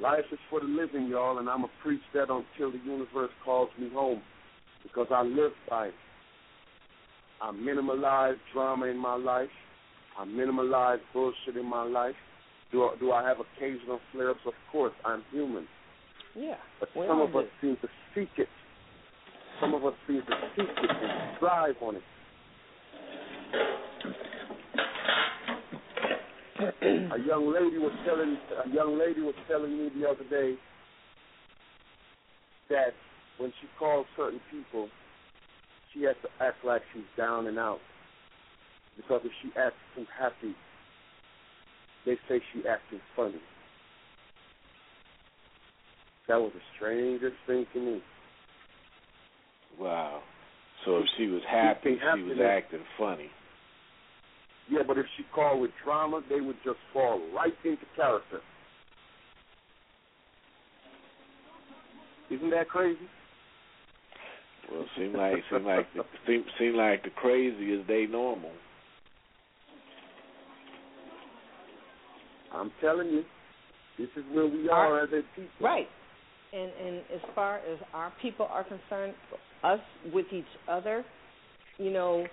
[0.01, 3.31] Life is for the living, y'all, and I'm going to preach that until the universe
[3.45, 4.23] calls me home
[4.83, 5.95] because I live by it.
[7.41, 9.51] I minimalize drama in my life.
[10.19, 12.15] I minimalize bullshit in my life.
[12.73, 14.41] Do I, do I have occasional flare-ups?
[14.47, 15.67] Of course, I'm human.
[16.35, 16.55] Yeah.
[16.81, 18.49] But we some of us seem to seek it.
[19.61, 22.03] Some of us seem to seek it and strive on it.
[27.13, 30.55] a young lady was telling a young lady was telling me the other day
[32.71, 32.95] that
[33.39, 34.89] when she calls certain people,
[35.93, 37.81] she has to act like she's down and out.
[38.97, 40.55] Because if she acts too happy,
[42.05, 43.41] they say she acting funny.
[46.29, 48.03] That was the strangest thing to me.
[49.79, 50.23] Wow.
[50.85, 53.31] So if she was happy, she was acting funny.
[54.71, 58.41] Yeah, but if she called with drama, they would just fall right into character.
[62.31, 62.99] Isn't that crazy?
[64.71, 68.53] Well, seem like seem like the, seem, seem like the crazy is they normal.
[72.55, 73.23] I'm telling you,
[73.99, 75.51] this is where we are as a people.
[75.61, 75.89] Right.
[76.53, 79.15] And and as far as our people are concerned,
[79.63, 79.81] us
[80.13, 81.05] with each other,
[81.79, 82.27] you know,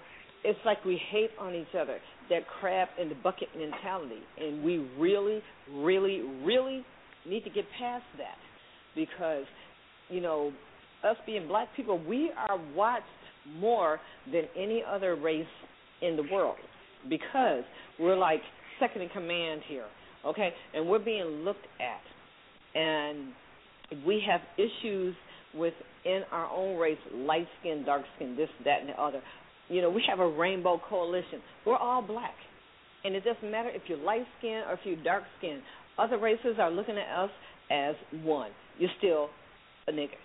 [0.44, 2.00] it's like we hate on each other.
[2.30, 5.42] That crab in the bucket mentality, and we really,
[5.74, 6.86] really, really
[7.28, 8.38] need to get past that
[8.96, 9.46] because,
[10.10, 10.52] you know,
[11.04, 13.06] us being black people, we are watched
[13.58, 14.00] more
[14.32, 15.46] than any other race
[16.02, 16.58] in the world
[17.10, 17.64] because
[18.00, 18.42] we're like
[18.80, 19.86] second in command here,
[20.26, 20.54] okay?
[20.74, 23.34] And we're being looked at, and
[24.06, 25.16] we have issues
[25.58, 29.22] within our own race, light skin, dark skin, this, that, and the other.
[29.68, 31.42] You know, we have a rainbow coalition.
[31.66, 32.34] We're all black.
[33.04, 35.62] And it doesn't matter if you're light skinned or if you're dark skinned.
[35.98, 37.30] Other races are looking at us
[37.72, 38.52] as one.
[38.78, 39.30] You're still
[39.88, 40.20] a nigger.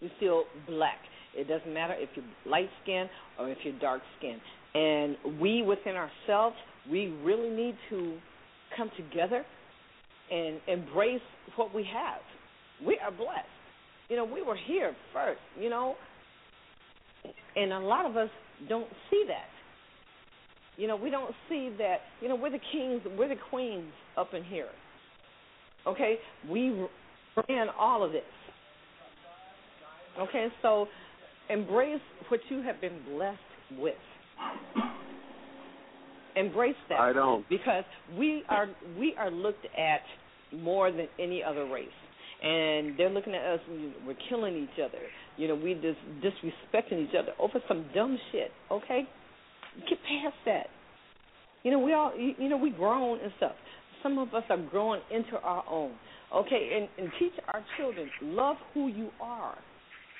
[0.00, 0.98] You're still black.
[1.34, 4.40] It doesn't matter if you're light skinned or if you're dark skinned.
[4.74, 6.56] And we within ourselves,
[6.90, 8.16] we really need to
[8.76, 9.44] come together
[10.30, 11.20] and embrace
[11.56, 12.20] what we have.
[12.86, 13.48] We are blessed.
[14.08, 15.94] You know, we were here first, you know,
[17.56, 18.30] and a lot of us
[18.68, 19.48] don't see that.
[20.76, 21.98] You know, we don't see that.
[22.20, 24.68] You know, we're the kings, we're the queens up in here.
[25.86, 26.16] Okay,
[26.48, 26.86] we
[27.48, 28.22] ran all of this.
[30.18, 30.86] Okay, so
[31.48, 33.38] embrace what you have been blessed
[33.78, 33.94] with.
[36.36, 37.00] Embrace that.
[37.00, 37.48] I don't.
[37.48, 37.84] Because
[38.18, 38.68] we are
[38.98, 40.00] we are looked at
[40.52, 41.88] more than any other race.
[42.42, 43.60] And they're looking at us.
[44.06, 44.98] We're killing each other.
[45.36, 48.50] You know, we just disrespecting each other over some dumb shit.
[48.70, 49.02] Okay,
[49.88, 50.66] get past that.
[51.62, 52.12] You know, we all.
[52.16, 53.52] You, you know, we grown and stuff.
[54.02, 55.92] Some of us are growing into our own.
[56.34, 59.58] Okay, and, and teach our children love who you are.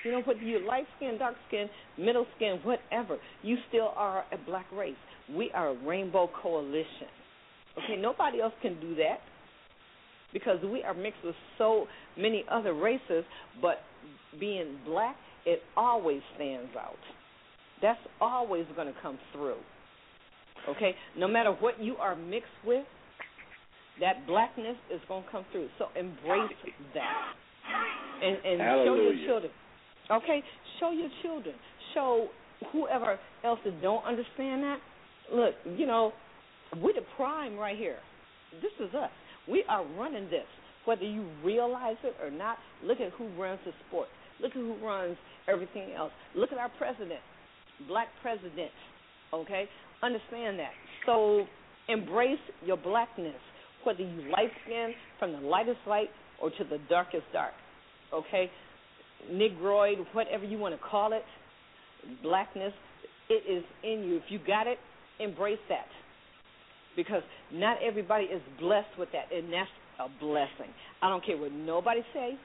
[0.03, 4.37] You know, whether you're light skin, dark skin, middle skin, whatever, you still are a
[4.45, 4.95] black race.
[5.35, 7.07] We are a rainbow coalition.
[7.77, 9.19] Okay, nobody else can do that
[10.33, 11.85] because we are mixed with so
[12.17, 13.23] many other races,
[13.61, 13.79] but
[14.39, 15.15] being black,
[15.45, 16.95] it always stands out.
[17.81, 19.57] That's always going to come through.
[20.69, 22.85] Okay, no matter what you are mixed with,
[23.99, 25.67] that blackness is going to come through.
[25.77, 26.51] So embrace
[26.93, 27.33] that,
[28.23, 29.51] and and show your children.
[30.11, 30.43] Okay,
[30.79, 31.55] show your children.
[31.93, 32.27] Show
[32.71, 34.77] whoever else that don't understand that.
[35.31, 36.11] Look, you know,
[36.81, 37.97] we're the prime right here.
[38.61, 39.09] This is us.
[39.47, 40.45] We are running this,
[40.85, 42.57] whether you realize it or not.
[42.83, 44.07] Look at who runs the sport.
[44.41, 45.17] Look at who runs
[45.47, 46.11] everything else.
[46.35, 47.19] Look at our president,
[47.87, 48.71] black president.
[49.33, 49.65] Okay,
[50.03, 50.71] understand that.
[51.05, 51.45] So
[51.87, 53.35] embrace your blackness,
[53.83, 56.09] whether you light skin from the lightest light
[56.41, 57.53] or to the darkest dark.
[58.13, 58.49] Okay,
[59.31, 61.23] negroid, whatever you want to call it,
[62.21, 62.73] blackness,
[63.29, 64.17] it is in you.
[64.17, 64.77] If you got it,
[65.21, 65.87] embrace that.
[66.95, 69.69] Because not everybody is blessed with that, and that's
[69.99, 70.73] a blessing.
[71.01, 72.37] I don't care what nobody say,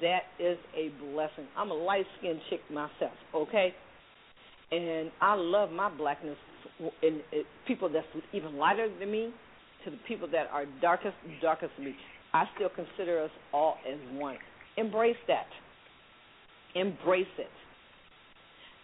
[0.00, 1.46] that is a blessing.
[1.56, 3.74] I'm a light skinned chick myself, okay?
[4.70, 6.36] And I love my blackness
[7.02, 7.20] in
[7.66, 9.32] people that's even lighter than me
[9.84, 11.94] to the people that are darkest darkest than me.
[12.32, 14.36] I still consider us all as one.
[14.76, 15.46] Embrace that.
[16.74, 17.46] Embrace it.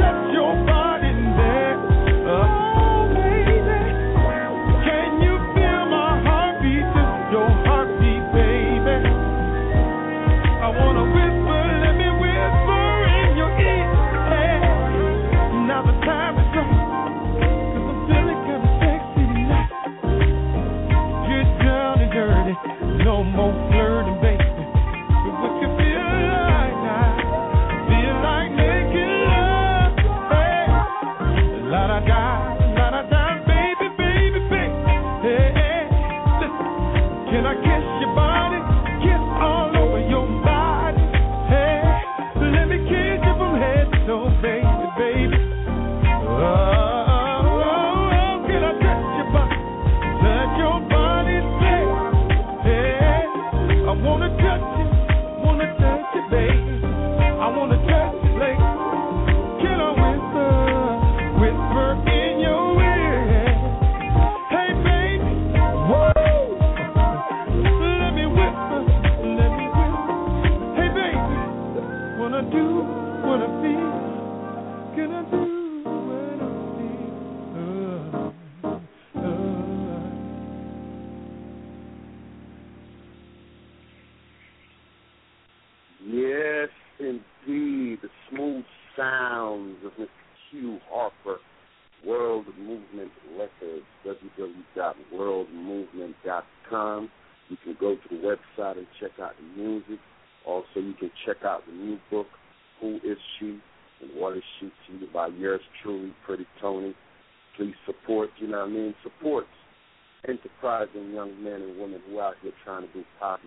[0.00, 0.89] Set your fire.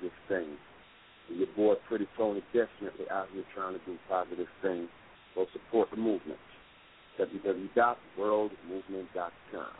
[0.04, 0.58] Positive things.
[1.30, 4.90] Your boy Pretty Tony definitely out here trying to do positive things.
[5.36, 6.40] So support the movement.
[7.20, 9.74] www.worldmovement.com.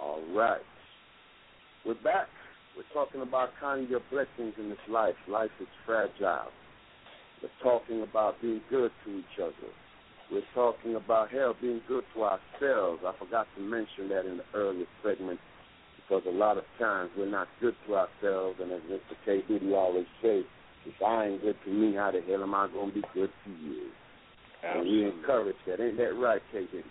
[0.00, 0.60] All right.
[1.86, 2.28] We're back.
[2.76, 5.14] We're talking about counting your blessings in this life.
[5.28, 6.50] Life is fragile.
[7.42, 9.72] We're talking about being good to each other.
[10.30, 13.02] We're talking about hell being good to ourselves.
[13.06, 15.40] I forgot to mention that in the earlier segment
[16.08, 19.14] because a lot of times we're not good to ourselves, and as Mr.
[19.24, 19.42] K.
[19.46, 20.44] Diddy always says,
[20.86, 23.30] if I ain't good to me, how the hell am I going to be good
[23.44, 23.88] to you?
[24.64, 25.20] And we Absolutely.
[25.20, 25.80] encourage that.
[25.80, 26.66] Ain't that right, K.
[26.72, 26.84] Diddy?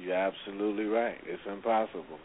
[0.00, 1.16] You're absolutely right.
[1.24, 2.18] It's impossible.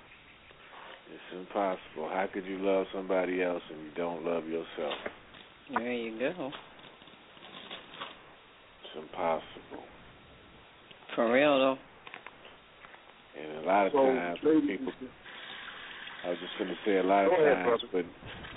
[1.13, 2.09] It's impossible.
[2.09, 4.93] How could you love somebody else and you don't love yourself?
[5.73, 6.51] There you go.
[8.83, 9.85] It's impossible.
[11.15, 11.77] For real though.
[13.39, 15.09] And a lot of So, times ladies people and
[16.25, 18.05] I was just gonna say a lot of Go ahead, times brother.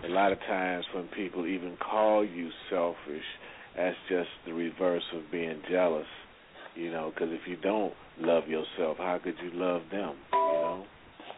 [0.02, 3.24] when a lot of times when people even call you selfish,
[3.76, 6.06] that's just the reverse of being jealous.
[6.74, 10.14] You know, because if you don't love yourself, how could you love them?
[10.32, 10.84] You know,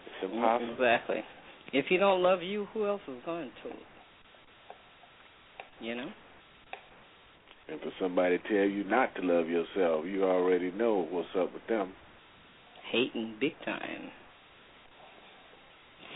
[0.07, 0.72] it's impossible.
[0.72, 1.22] Exactly.
[1.72, 3.70] If you don't love you, who else is going to?
[5.85, 6.09] You know?
[7.68, 11.53] And for somebody to tell you not to love yourself, you already know what's up
[11.53, 11.93] with them.
[12.91, 14.11] Hating big time.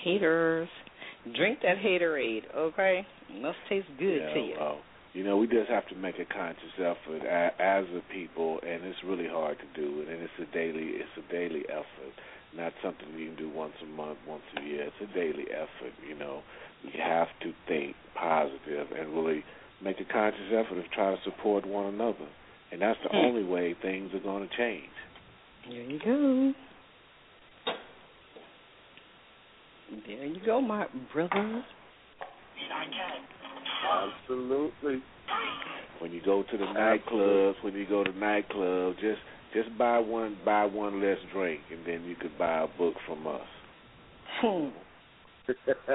[0.02, 0.68] Haters.
[1.36, 3.06] Drink that haterade, okay?
[3.40, 4.54] Must taste good Yeah, to you.
[4.58, 4.78] well,
[5.12, 7.22] you know, we just have to make a conscious effort
[7.58, 10.00] as a people, and it's really hard to do.
[10.08, 12.14] And it's a daily, it's a daily effort,
[12.56, 14.84] not something you can do once a month, once a year.
[14.84, 15.92] It's a daily effort.
[16.08, 16.42] You know,
[16.84, 19.44] we have to think positive and really
[19.82, 22.28] make a conscious effort to try to support one another,
[22.72, 23.16] and that's the Hmm.
[23.26, 24.88] only way things are going to change.
[25.68, 26.54] There you go.
[30.06, 31.64] There you go, my brother.
[33.92, 35.02] Absolutely.
[36.00, 39.20] When you go to the nightclubs, when you go to nightclubs, just
[39.54, 43.26] just buy one buy one less drink, and then you could buy a book from
[43.26, 43.40] us.
[44.40, 44.68] Hmm.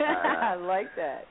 [0.00, 1.24] I like that.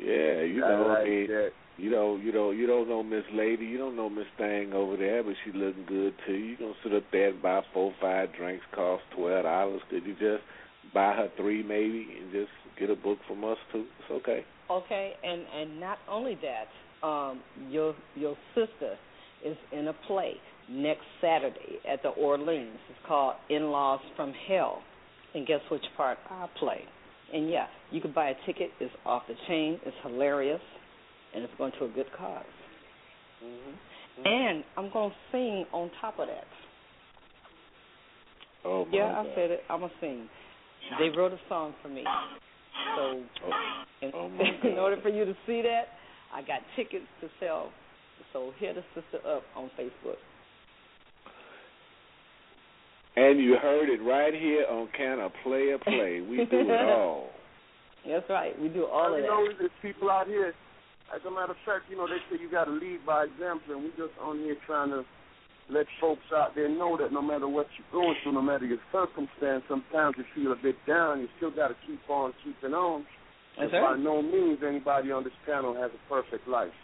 [0.00, 1.50] Yeah, you I know, I like mean, that.
[1.76, 4.96] you know, you know, you don't know Miss Lady, you don't know Miss Thing over
[4.96, 6.32] there, but she looking good too.
[6.32, 6.44] you.
[6.44, 9.82] You gonna sit up there and buy four, five drinks, cost twelve dollars.
[9.90, 10.42] Could you just
[10.92, 13.84] buy her three maybe, and just get a book from us too?
[14.00, 14.44] It's okay.
[14.70, 18.96] Okay, and and not only that, um, your your sister
[19.44, 20.34] is in a play
[20.70, 22.78] next Saturday at the Orleans.
[22.88, 24.82] It's called In Laws from Hell,
[25.34, 26.80] and guess which part I play?
[27.32, 28.70] And yeah, you can buy a ticket.
[28.80, 29.78] It's off the chain.
[29.84, 30.60] It's hilarious,
[31.34, 32.44] and it's going to a good because
[33.44, 34.26] Mm-hmm.
[34.26, 36.46] And I'm going to sing on top of that.
[38.64, 39.26] Oh my Yeah, God.
[39.26, 39.60] I said it.
[39.68, 40.28] I'm gonna sing.
[40.98, 42.04] They wrote a song for me,
[42.96, 43.22] so Oh,
[44.02, 45.88] in, Oh, oh in order for you to see that,
[46.32, 47.70] I got tickets to sell.
[48.32, 50.16] So hit the sister up on Facebook.
[53.16, 56.20] and you heard it right here on Can a Player Play.
[56.20, 57.30] We do it all.
[58.06, 58.58] That's right.
[58.60, 59.54] We do all of you know, that.
[59.58, 60.52] there's people out here.
[61.14, 63.74] As a matter of fact, you know, they say you got to lead by example,
[63.74, 65.04] and we just on here trying to
[65.70, 68.78] let folks out there know that no matter what you're going through, no matter your
[68.92, 73.04] circumstance, sometimes you feel a bit down, you still got to keep on keeping on.
[73.58, 76.74] That's And by no means anybody on this panel has a perfect life.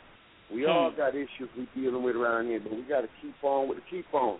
[0.52, 0.70] We Hmm.
[0.70, 3.78] all got issues we dealing with around here, but we got to keep on with
[3.78, 4.38] the keep on.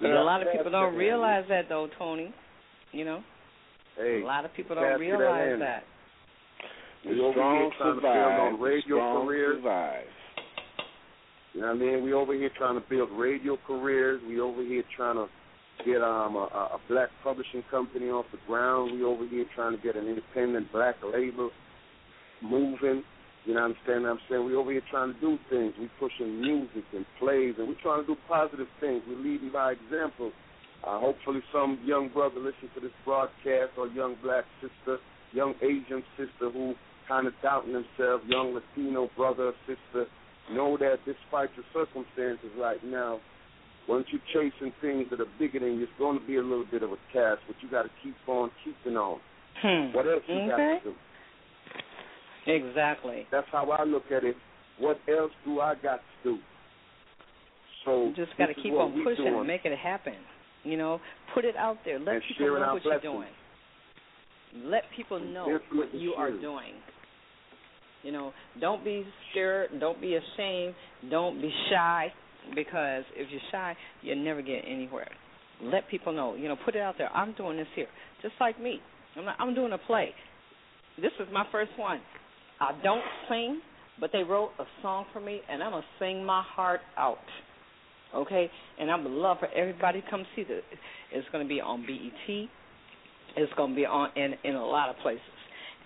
[0.00, 2.32] We But a lot of people don't realize that though, Tony.
[2.92, 3.22] You know,
[3.96, 5.84] Hey, a lot of people don't me that realize that.
[7.04, 8.40] The We over strong here trying to build survive.
[8.40, 9.56] on radio strong careers.
[9.56, 10.06] survive.
[11.52, 12.04] You know what I mean?
[12.04, 14.20] We over here trying to build radio careers.
[14.26, 15.26] We over here trying to
[15.84, 18.92] get um a, a black publishing company off the ground.
[18.92, 21.50] We over here trying to get an independent black label
[22.42, 23.02] moving.
[23.46, 24.06] You know what I'm saying?
[24.06, 25.72] I'm saying we over here trying to do things.
[25.80, 29.02] We pushing music and plays, and we're trying to do positive things.
[29.08, 30.30] We're leading by example.
[30.86, 34.98] Uh, hopefully, some young brother listen to this broadcast, or young black sister,
[35.32, 36.74] young Asian sister who
[37.08, 40.06] kind of doubting themselves, young Latino brother sister,
[40.52, 43.20] know that despite your circumstances right now,
[43.88, 46.66] once you're chasing things that are bigger than you, it's going to be a little
[46.70, 49.18] bit of a task, but you got to keep on keeping on.
[49.62, 49.94] Hmm.
[49.94, 50.48] What else you okay.
[50.48, 50.94] got to do?
[52.46, 53.26] Exactly.
[53.30, 54.36] That's how I look at it.
[54.78, 56.38] What else do I got to do?
[57.84, 59.38] So You just got to keep on pushing doing.
[59.38, 60.14] and make it happen.
[60.64, 61.00] You know,
[61.34, 61.98] put it out there.
[61.98, 63.28] Let And people know what you're doing.
[64.64, 66.74] Let people know what you are doing.
[68.02, 69.70] You know, don't be scared.
[69.78, 70.74] Don't be ashamed.
[71.10, 72.12] Don't be shy.
[72.54, 75.10] Because if you're shy, you'll never get anywhere.
[75.62, 76.34] Let people know.
[76.34, 77.10] You know, put it out there.
[77.12, 77.86] I'm doing this here,
[78.22, 78.80] just like me.
[79.16, 80.10] I'm not, I'm doing a play.
[80.96, 82.00] This is my first one.
[82.60, 83.60] I don't sing,
[83.98, 87.18] but they wrote a song for me, and I'm gonna sing my heart out.
[88.14, 90.62] Okay, and I would love for everybody to come see this.
[91.12, 92.48] It's gonna be on BET.
[93.36, 95.22] It's gonna be on in in a lot of places,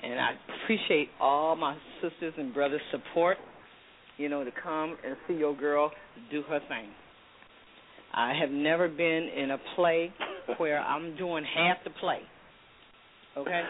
[0.02, 0.32] and I
[0.62, 3.36] appreciate all my sisters and brothers' support.
[4.16, 5.90] You know, to come and see your girl
[6.30, 6.90] do her thing.
[8.12, 10.12] I have never been in a play
[10.58, 12.20] where I'm doing half the play.
[13.36, 13.62] Okay.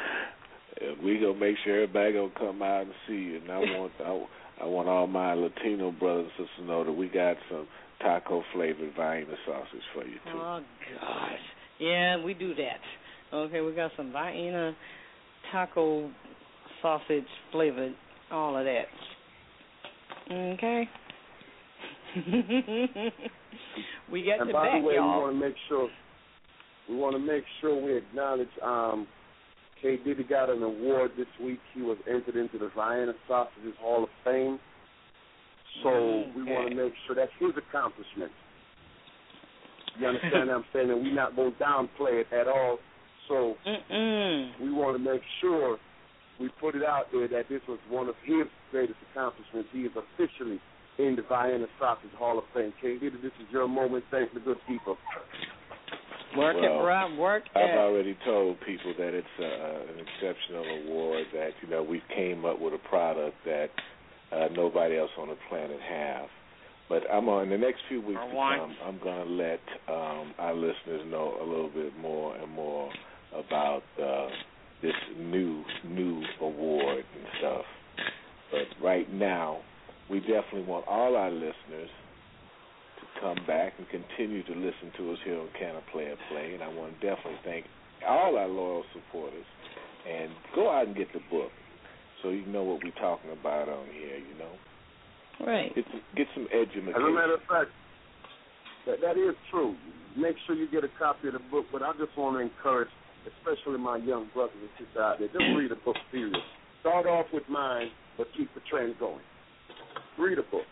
[0.82, 3.36] And we gonna make sure everybody gonna come out and see you.
[3.38, 6.92] And I want I, I want all my Latino brothers and sisters to know that
[6.92, 7.66] we got some
[8.02, 10.32] taco flavored Vienna sausage for you too.
[10.34, 10.60] Oh
[11.00, 11.38] gosh.
[11.80, 13.34] Yeah, we do that.
[13.34, 14.76] Okay, we got some Vienna
[15.52, 16.10] taco
[16.82, 17.94] sausage flavored,
[18.30, 18.86] all of that.
[20.32, 20.88] Okay.
[24.10, 25.16] we got and the by back, the way, y'all.
[25.16, 25.88] we want to make sure
[26.88, 29.06] we want to make sure we acknowledge um,
[29.80, 31.60] K Diddy got an award this week.
[31.74, 34.58] He was entered into the Vienna Sausages Hall of Fame.
[35.82, 38.30] So we want to make sure that's his accomplishment.
[39.98, 40.90] You understand what I'm saying?
[40.90, 42.78] And we're not going to downplay it at all.
[43.28, 44.60] So Mm-mm.
[44.60, 45.78] we want to make sure
[46.40, 49.68] we put it out there that this was one of his greatest accomplishments.
[49.72, 50.60] He is officially
[50.98, 52.72] in the Vienna Sausage Hall of Fame.
[52.80, 54.04] K Diddy, this is your moment.
[54.10, 54.96] Thank the good people.
[56.36, 57.16] Work Well, it, bro.
[57.16, 57.78] Work I've it.
[57.78, 61.24] already told people that it's uh, an exceptional award.
[61.32, 63.68] That you know we came up with a product that
[64.32, 66.26] uh, nobody else on the planet have.
[66.88, 68.76] But I'm on in the next few weeks to come.
[68.84, 72.90] I'm going to let um, our listeners know a little bit more and more
[73.34, 74.28] about uh,
[74.82, 77.64] this new new award and stuff.
[78.50, 79.60] But right now,
[80.10, 81.90] we definitely want all our listeners
[83.00, 86.54] to come back and continue to listen to us here on Can I Play Play.
[86.54, 87.64] And I want to definitely thank
[88.06, 89.46] all our loyal supporters.
[90.08, 91.50] And go out and get the book
[92.22, 95.46] so you know what we're talking about on here, you know.
[95.46, 95.74] Right.
[95.74, 96.88] Get some, get some education.
[96.88, 97.70] As a matter of fact,
[98.86, 99.74] that that is true.
[100.16, 101.66] Make sure you get a copy of the book.
[101.72, 102.88] But I just want to encourage,
[103.26, 106.36] especially my young brothers and sisters out there, just read the book serious.
[106.80, 109.24] Start off with mine, but keep the trend going.
[110.18, 110.66] Read a book.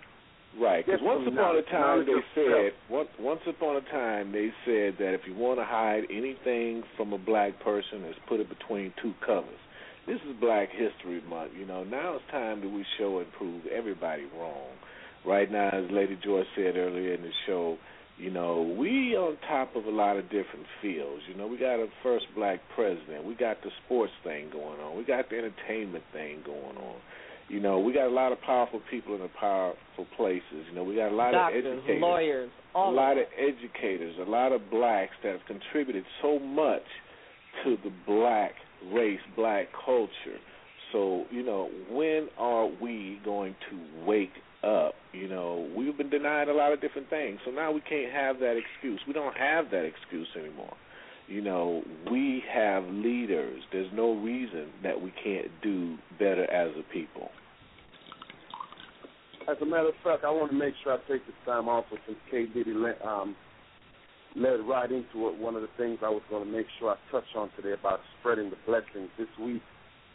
[0.60, 4.96] Right, because once upon a time they said, once, once upon a time they said
[4.98, 8.92] that if you want to hide anything from a black person, is put it between
[9.02, 9.56] two covers.
[10.06, 11.52] This is Black History Month.
[11.58, 14.76] You know, now it's time that we show and prove everybody wrong.
[15.24, 17.78] Right now, as Lady Joy said earlier in the show,
[18.22, 21.22] you know, we on top of a lot of different fields.
[21.28, 23.24] You know, we got a first black president.
[23.24, 24.96] We got the sports thing going on.
[24.96, 26.96] We got the entertainment thing going on.
[27.48, 30.62] You know, we got a lot of powerful people in the powerful places.
[30.70, 34.14] You know, we got a lot Doctors, of educators, lawyers, a lot of of educators,
[34.24, 36.86] a lot of blacks that have contributed so much
[37.64, 38.52] to the black
[38.92, 40.38] race, black culture.
[40.92, 44.30] So, you know, when are we going to wake
[44.62, 44.94] up?
[45.12, 47.38] You know, we've been denied a lot of different things.
[47.44, 49.00] So now we can't have that excuse.
[49.06, 50.74] We don't have that excuse anymore.
[51.28, 53.62] You know, we have leaders.
[53.72, 57.30] There's no reason that we can't do better as a people.
[59.48, 61.96] As a matter of fact, I want to make sure I take this time also
[62.06, 62.46] since K.
[62.46, 63.34] Diddy led, um,
[64.36, 65.38] led right into it.
[65.38, 68.00] One of the things I was going to make sure I touch on today about
[68.20, 69.10] spreading the blessings.
[69.18, 69.62] This week,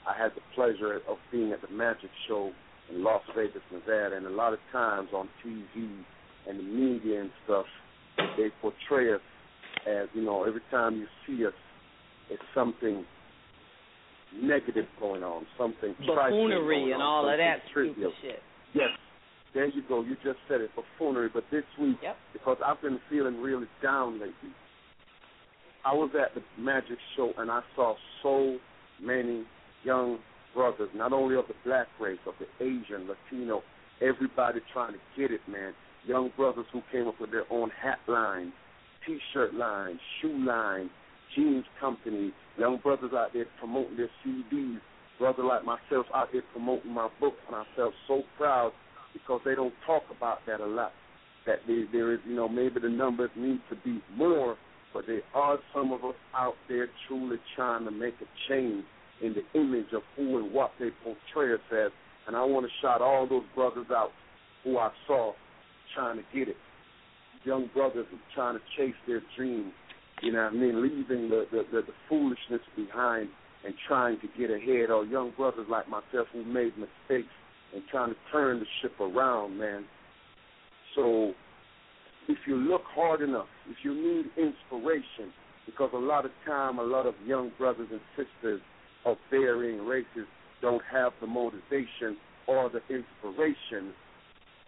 [0.07, 2.51] I had the pleasure of being at the Magic Show
[2.93, 5.91] in Las Vegas, Nevada, and a lot of times on TV
[6.47, 7.65] and the media and stuff,
[8.38, 9.21] they portray us
[9.88, 11.53] as, you know, every time you see us,
[12.29, 13.05] it's something
[14.41, 18.11] negative going on, something buffoonery and all of that trivial.
[18.19, 18.43] stupid shit.
[18.73, 18.89] Yes.
[19.53, 20.01] There you go.
[20.01, 21.29] You just said it, buffoonery.
[21.33, 22.17] But this week, Yep.
[22.33, 24.51] because I've been feeling really down lately,
[25.85, 28.59] I was at the Magic Show and I saw so
[28.99, 29.45] many
[29.83, 30.19] young
[30.53, 33.61] brothers, not only of the black race, of the Asian, Latino,
[34.01, 35.73] everybody trying to get it, man.
[36.05, 38.53] Young brothers who came up with their own hat lines,
[39.05, 40.89] T-shirt lines, shoe lines,
[41.35, 44.79] jeans companies, young brothers out there promoting their CDs,
[45.19, 48.71] brother like myself out there promoting my book, and I felt so proud
[49.13, 50.91] because they don't talk about that a lot.
[51.45, 54.57] That there, there is, you know, maybe the numbers need to be more,
[54.93, 58.83] but there are some of us out there truly trying to make a change
[59.22, 61.91] in the image of who and what they portray us as.
[62.28, 64.11] And I want to shout all those brothers out
[64.63, 65.34] who I saw
[65.95, 66.57] trying to get it.
[67.43, 68.05] Young brothers
[68.36, 69.72] trying to chase their dreams,
[70.22, 70.82] You know what I mean?
[70.82, 73.30] Leaving the, the, the, the foolishness behind
[73.65, 77.34] and trying to get ahead, or young brothers like myself who made mistakes
[77.74, 79.86] and trying to turn the ship around, man.
[80.95, 81.34] So
[82.28, 85.34] if you look hard enough, if you need inspiration,
[85.65, 88.61] because a lot of time, a lot of young brothers and sisters
[89.07, 90.27] of varying races
[90.61, 93.93] don't have the motivation or the inspiration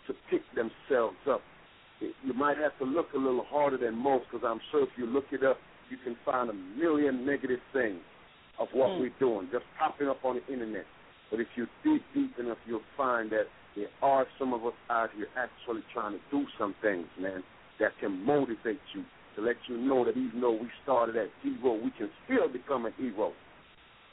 [0.07, 1.41] to pick themselves up.
[1.99, 5.05] You might have to look a little harder than most, because I'm sure if you
[5.05, 5.57] look it up,
[5.89, 7.99] you can find a million negative things
[8.57, 8.99] of what Mm.
[9.01, 10.85] we're doing, just popping up on the internet.
[11.29, 15.11] But if you dig deep enough, you'll find that there are some of us out
[15.11, 17.43] here actually trying to do some things, man,
[17.79, 19.03] that can motivate you
[19.35, 22.85] to let you know that even though we started as zero, we can still become
[22.85, 23.33] a hero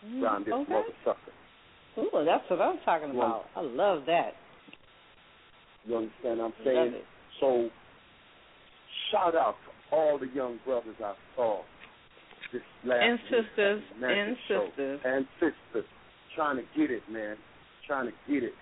[0.05, 0.72] Mm, around this okay.
[0.72, 1.99] motherfucker.
[1.99, 3.44] Ooh, that's what I'm talking about.
[3.57, 4.32] I love that.
[5.86, 6.94] You understand what I'm saying?
[7.40, 7.68] So,
[9.11, 11.61] shout out to all the young brothers I saw
[12.53, 14.66] this last And sisters, and Show.
[14.68, 15.01] sisters.
[15.05, 15.88] and sisters
[16.34, 17.36] trying to get it, man.
[17.86, 18.53] Trying to get it.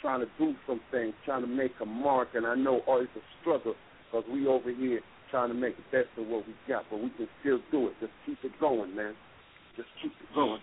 [0.00, 1.14] Trying to do some things.
[1.24, 2.28] Trying to make a mark.
[2.34, 3.74] And I know oh, it's a struggle
[4.10, 7.08] because we over here trying to make the best of what we got, but we
[7.10, 7.94] can still do it.
[8.00, 9.14] Just keep it going, man.
[9.76, 10.60] Just keep it going.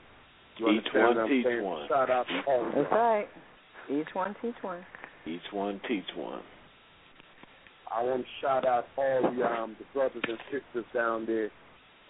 [0.59, 1.87] You Each understand one teach one.
[1.87, 2.99] Shout out to all That's them.
[2.99, 3.27] right.
[3.89, 4.85] Each one teach one.
[5.25, 6.41] Each one teach one.
[7.91, 11.49] I want to shout out all the um the brothers and sisters down there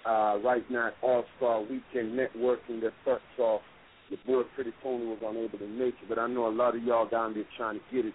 [0.05, 3.61] uh right now at All Star Weekend networking that starts off.
[4.09, 6.83] Your boy Pretty Tony was unable to make it, but I know a lot of
[6.83, 8.13] y'all down there trying to get it.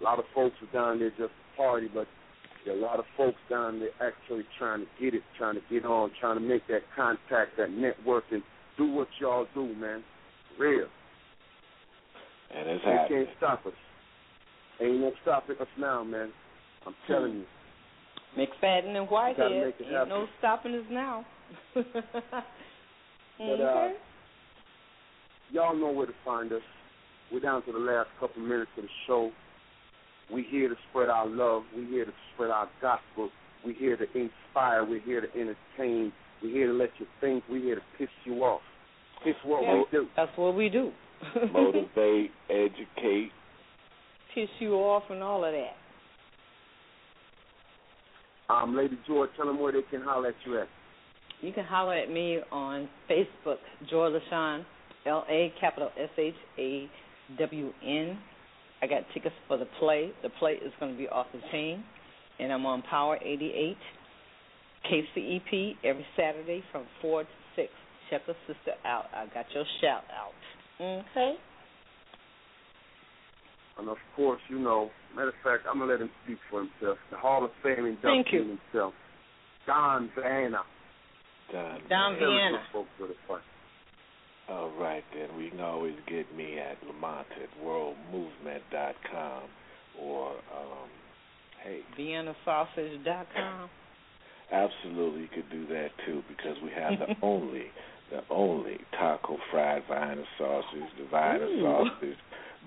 [0.00, 2.06] A lot of folks are down there just to party, but
[2.64, 5.60] there are a lot of folks down there actually trying to get it, trying to
[5.70, 8.42] get on, trying to make that contact, that networking.
[8.76, 10.02] Do what y'all do, man.
[10.58, 10.86] Real.
[12.54, 13.24] And it's They happening.
[13.26, 13.72] can't stop us.
[14.80, 16.30] Ain't no stopping us now, man.
[16.86, 17.44] I'm telling you.
[18.36, 19.74] McFadden and gotta Whitehead.
[19.80, 20.08] Ain't happen.
[20.08, 21.24] no stopping us now.
[23.36, 23.88] But uh,
[25.50, 26.62] y'all know where to find us.
[27.32, 29.30] We're down to the last couple minutes of the show.
[30.30, 31.62] We're here to spread our love.
[31.74, 33.30] We're here to spread our gospel.
[33.64, 34.84] We're here to inspire.
[34.84, 36.12] We're here to entertain.
[36.42, 37.44] We're here to let you think.
[37.48, 38.60] We're here to piss you off.
[39.24, 39.74] Piss what Yeah.
[39.76, 40.06] we do.
[40.16, 40.92] That's what we do.
[41.52, 43.30] Motivate, educate.
[44.34, 45.76] Piss you off and all of that.
[48.52, 50.68] Um, Lady Joy, tell them where they can holler at you at.
[51.40, 53.56] You can holler at me on Facebook,
[53.90, 54.64] Joy LaShawn,
[55.06, 56.88] L A capital S H A
[57.38, 58.18] W N.
[58.82, 60.10] I got tickets for the play.
[60.22, 61.82] The play is going to be off the chain,
[62.38, 63.76] and I'm on Power 88,
[64.90, 67.70] KCEP every Saturday from four to six.
[68.10, 69.06] Check a sister out.
[69.14, 70.34] I got your shout out.
[70.80, 71.34] Okay.
[73.78, 76.98] And of course, you know, matter of fact, I'm gonna let him speak for himself.
[77.10, 78.58] The Hall of Fame Thank inductee you.
[78.72, 78.94] himself,
[79.66, 80.62] Don Vanna.
[81.52, 81.80] Done.
[81.88, 82.58] Don Tell Vienna.
[82.58, 83.42] the folks where to find.
[84.48, 85.36] All right, then.
[85.36, 89.42] We can always get me at Lamont at worldmovement.com
[90.00, 90.88] or, um,
[91.62, 93.70] hey, ViennaSausage.com.
[94.52, 97.66] absolutely you could do that too because we have the only,
[98.10, 101.62] the only taco fried Vienna sausage, the Vienna Ooh.
[101.62, 102.18] sausage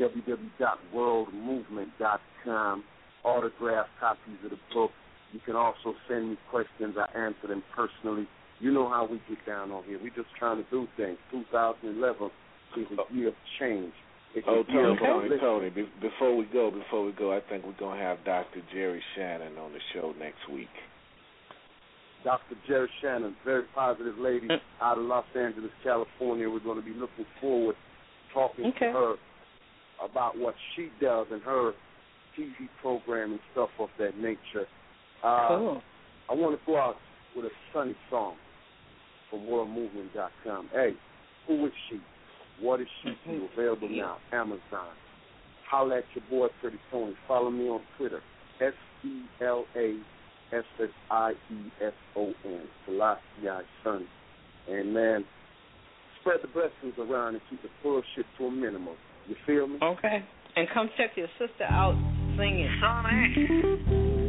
[0.00, 2.84] www.worldmovement.com.
[3.22, 4.90] Autograph copies of the book.
[5.32, 6.96] You can also send me questions.
[6.98, 8.26] I answer them personally.
[8.58, 9.98] You know how we get down on here.
[10.02, 11.16] We're just trying to do things.
[11.30, 12.30] 2011
[12.76, 13.92] is a year of change.
[14.34, 15.38] It's Oh, Tony, Tony.
[15.40, 15.70] Tony.
[15.70, 18.62] Be- before we go, before we go, I think we're gonna have Dr.
[18.72, 20.68] Jerry Shannon on the show next week.
[22.22, 22.54] Dr.
[22.68, 24.48] Jerry Shannon, very positive lady
[24.82, 26.48] out of Los Angeles, California.
[26.50, 28.86] We're going to be looking forward to talking Okay.
[28.88, 29.14] to her
[30.04, 31.72] about what she does and her
[32.36, 34.66] TV program and stuff of that nature.
[35.22, 35.82] Uh, Cool.
[36.30, 36.96] I want to go out
[37.36, 38.34] with a sunny song
[39.30, 40.70] from worldmovement.com.
[40.72, 40.90] Hey,
[41.46, 42.00] who is she?
[42.60, 43.48] What is she to you?
[43.52, 44.94] Available now, Amazon.
[45.68, 47.14] Holla at your boy, Pretty Tony.
[47.26, 48.20] Follow me on Twitter,
[48.60, 48.72] S
[49.04, 49.96] E L A
[50.52, 53.20] S S I E S O N, Selassie
[53.84, 54.06] Son.
[54.68, 55.24] And man,
[56.20, 58.96] spread the blessings around and keep the bullshit to a minimum.
[59.28, 59.78] You feel me?
[59.82, 60.24] Okay.
[60.56, 61.94] And come check your sister out
[62.36, 62.68] singing.
[62.80, 64.19] Sunny.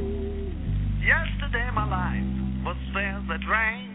[1.01, 2.23] Yesterday my life
[2.63, 3.89] was filled with rain.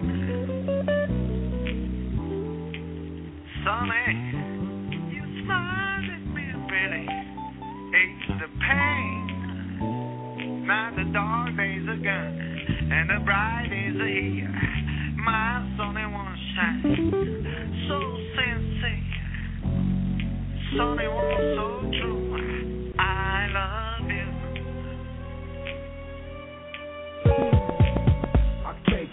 [3.62, 4.10] Sunny,
[5.14, 7.06] you smiled at me pretty,
[7.94, 9.22] eased the pain.
[10.66, 12.40] Now the dark days are gone
[12.90, 14.50] and the bright days are here.
[15.24, 16.82] My sunny one shine
[17.88, 17.98] so
[18.34, 19.06] sincere,
[20.76, 21.85] sunny one so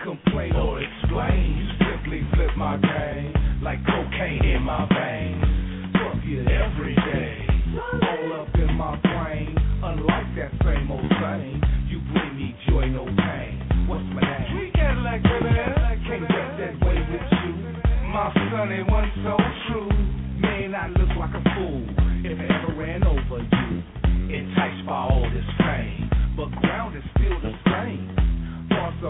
[0.03, 1.57] complain or explain.
[1.57, 3.33] You simply flip my game
[3.63, 5.95] like cocaine in my veins.
[5.95, 7.47] Fuck it every day.
[7.73, 9.55] All up in my brain.
[9.83, 13.87] Unlike that same old thing, you bring me joy, no pain.
[13.87, 14.47] What's my name?
[14.51, 15.55] Sweet Cadillac, baby.
[16.03, 17.51] Can't get that way with you.
[18.11, 19.35] My son ain't one so
[19.67, 19.89] true.
[20.39, 21.83] Man, I look like a fool
[22.27, 23.83] if I ever ran over you.
[24.35, 28.22] Enticed by all this fame, but ground is still the same.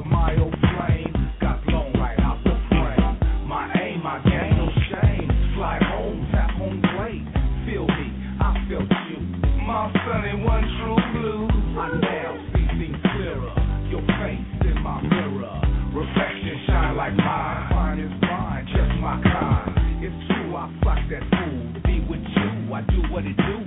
[0.01, 3.45] My old flame got blown right out the frame.
[3.45, 5.29] My aim, my game, no shame.
[5.53, 7.21] Fly home, tap home plate.
[7.69, 8.09] Feel me,
[8.41, 9.21] I felt you.
[9.61, 9.93] My
[10.25, 11.45] ain't one true blue.
[11.77, 13.53] I now see things clearer.
[13.93, 15.61] Your face in my mirror.
[15.93, 17.69] Reflection shine like mine.
[17.69, 19.77] Fine is fine, just my kind.
[20.01, 21.69] It's true, I fuck that fool.
[21.85, 23.57] Be with you, I do what it do.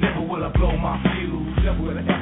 [0.00, 1.60] Never will I blow my fuse.
[1.60, 2.21] Never will I ever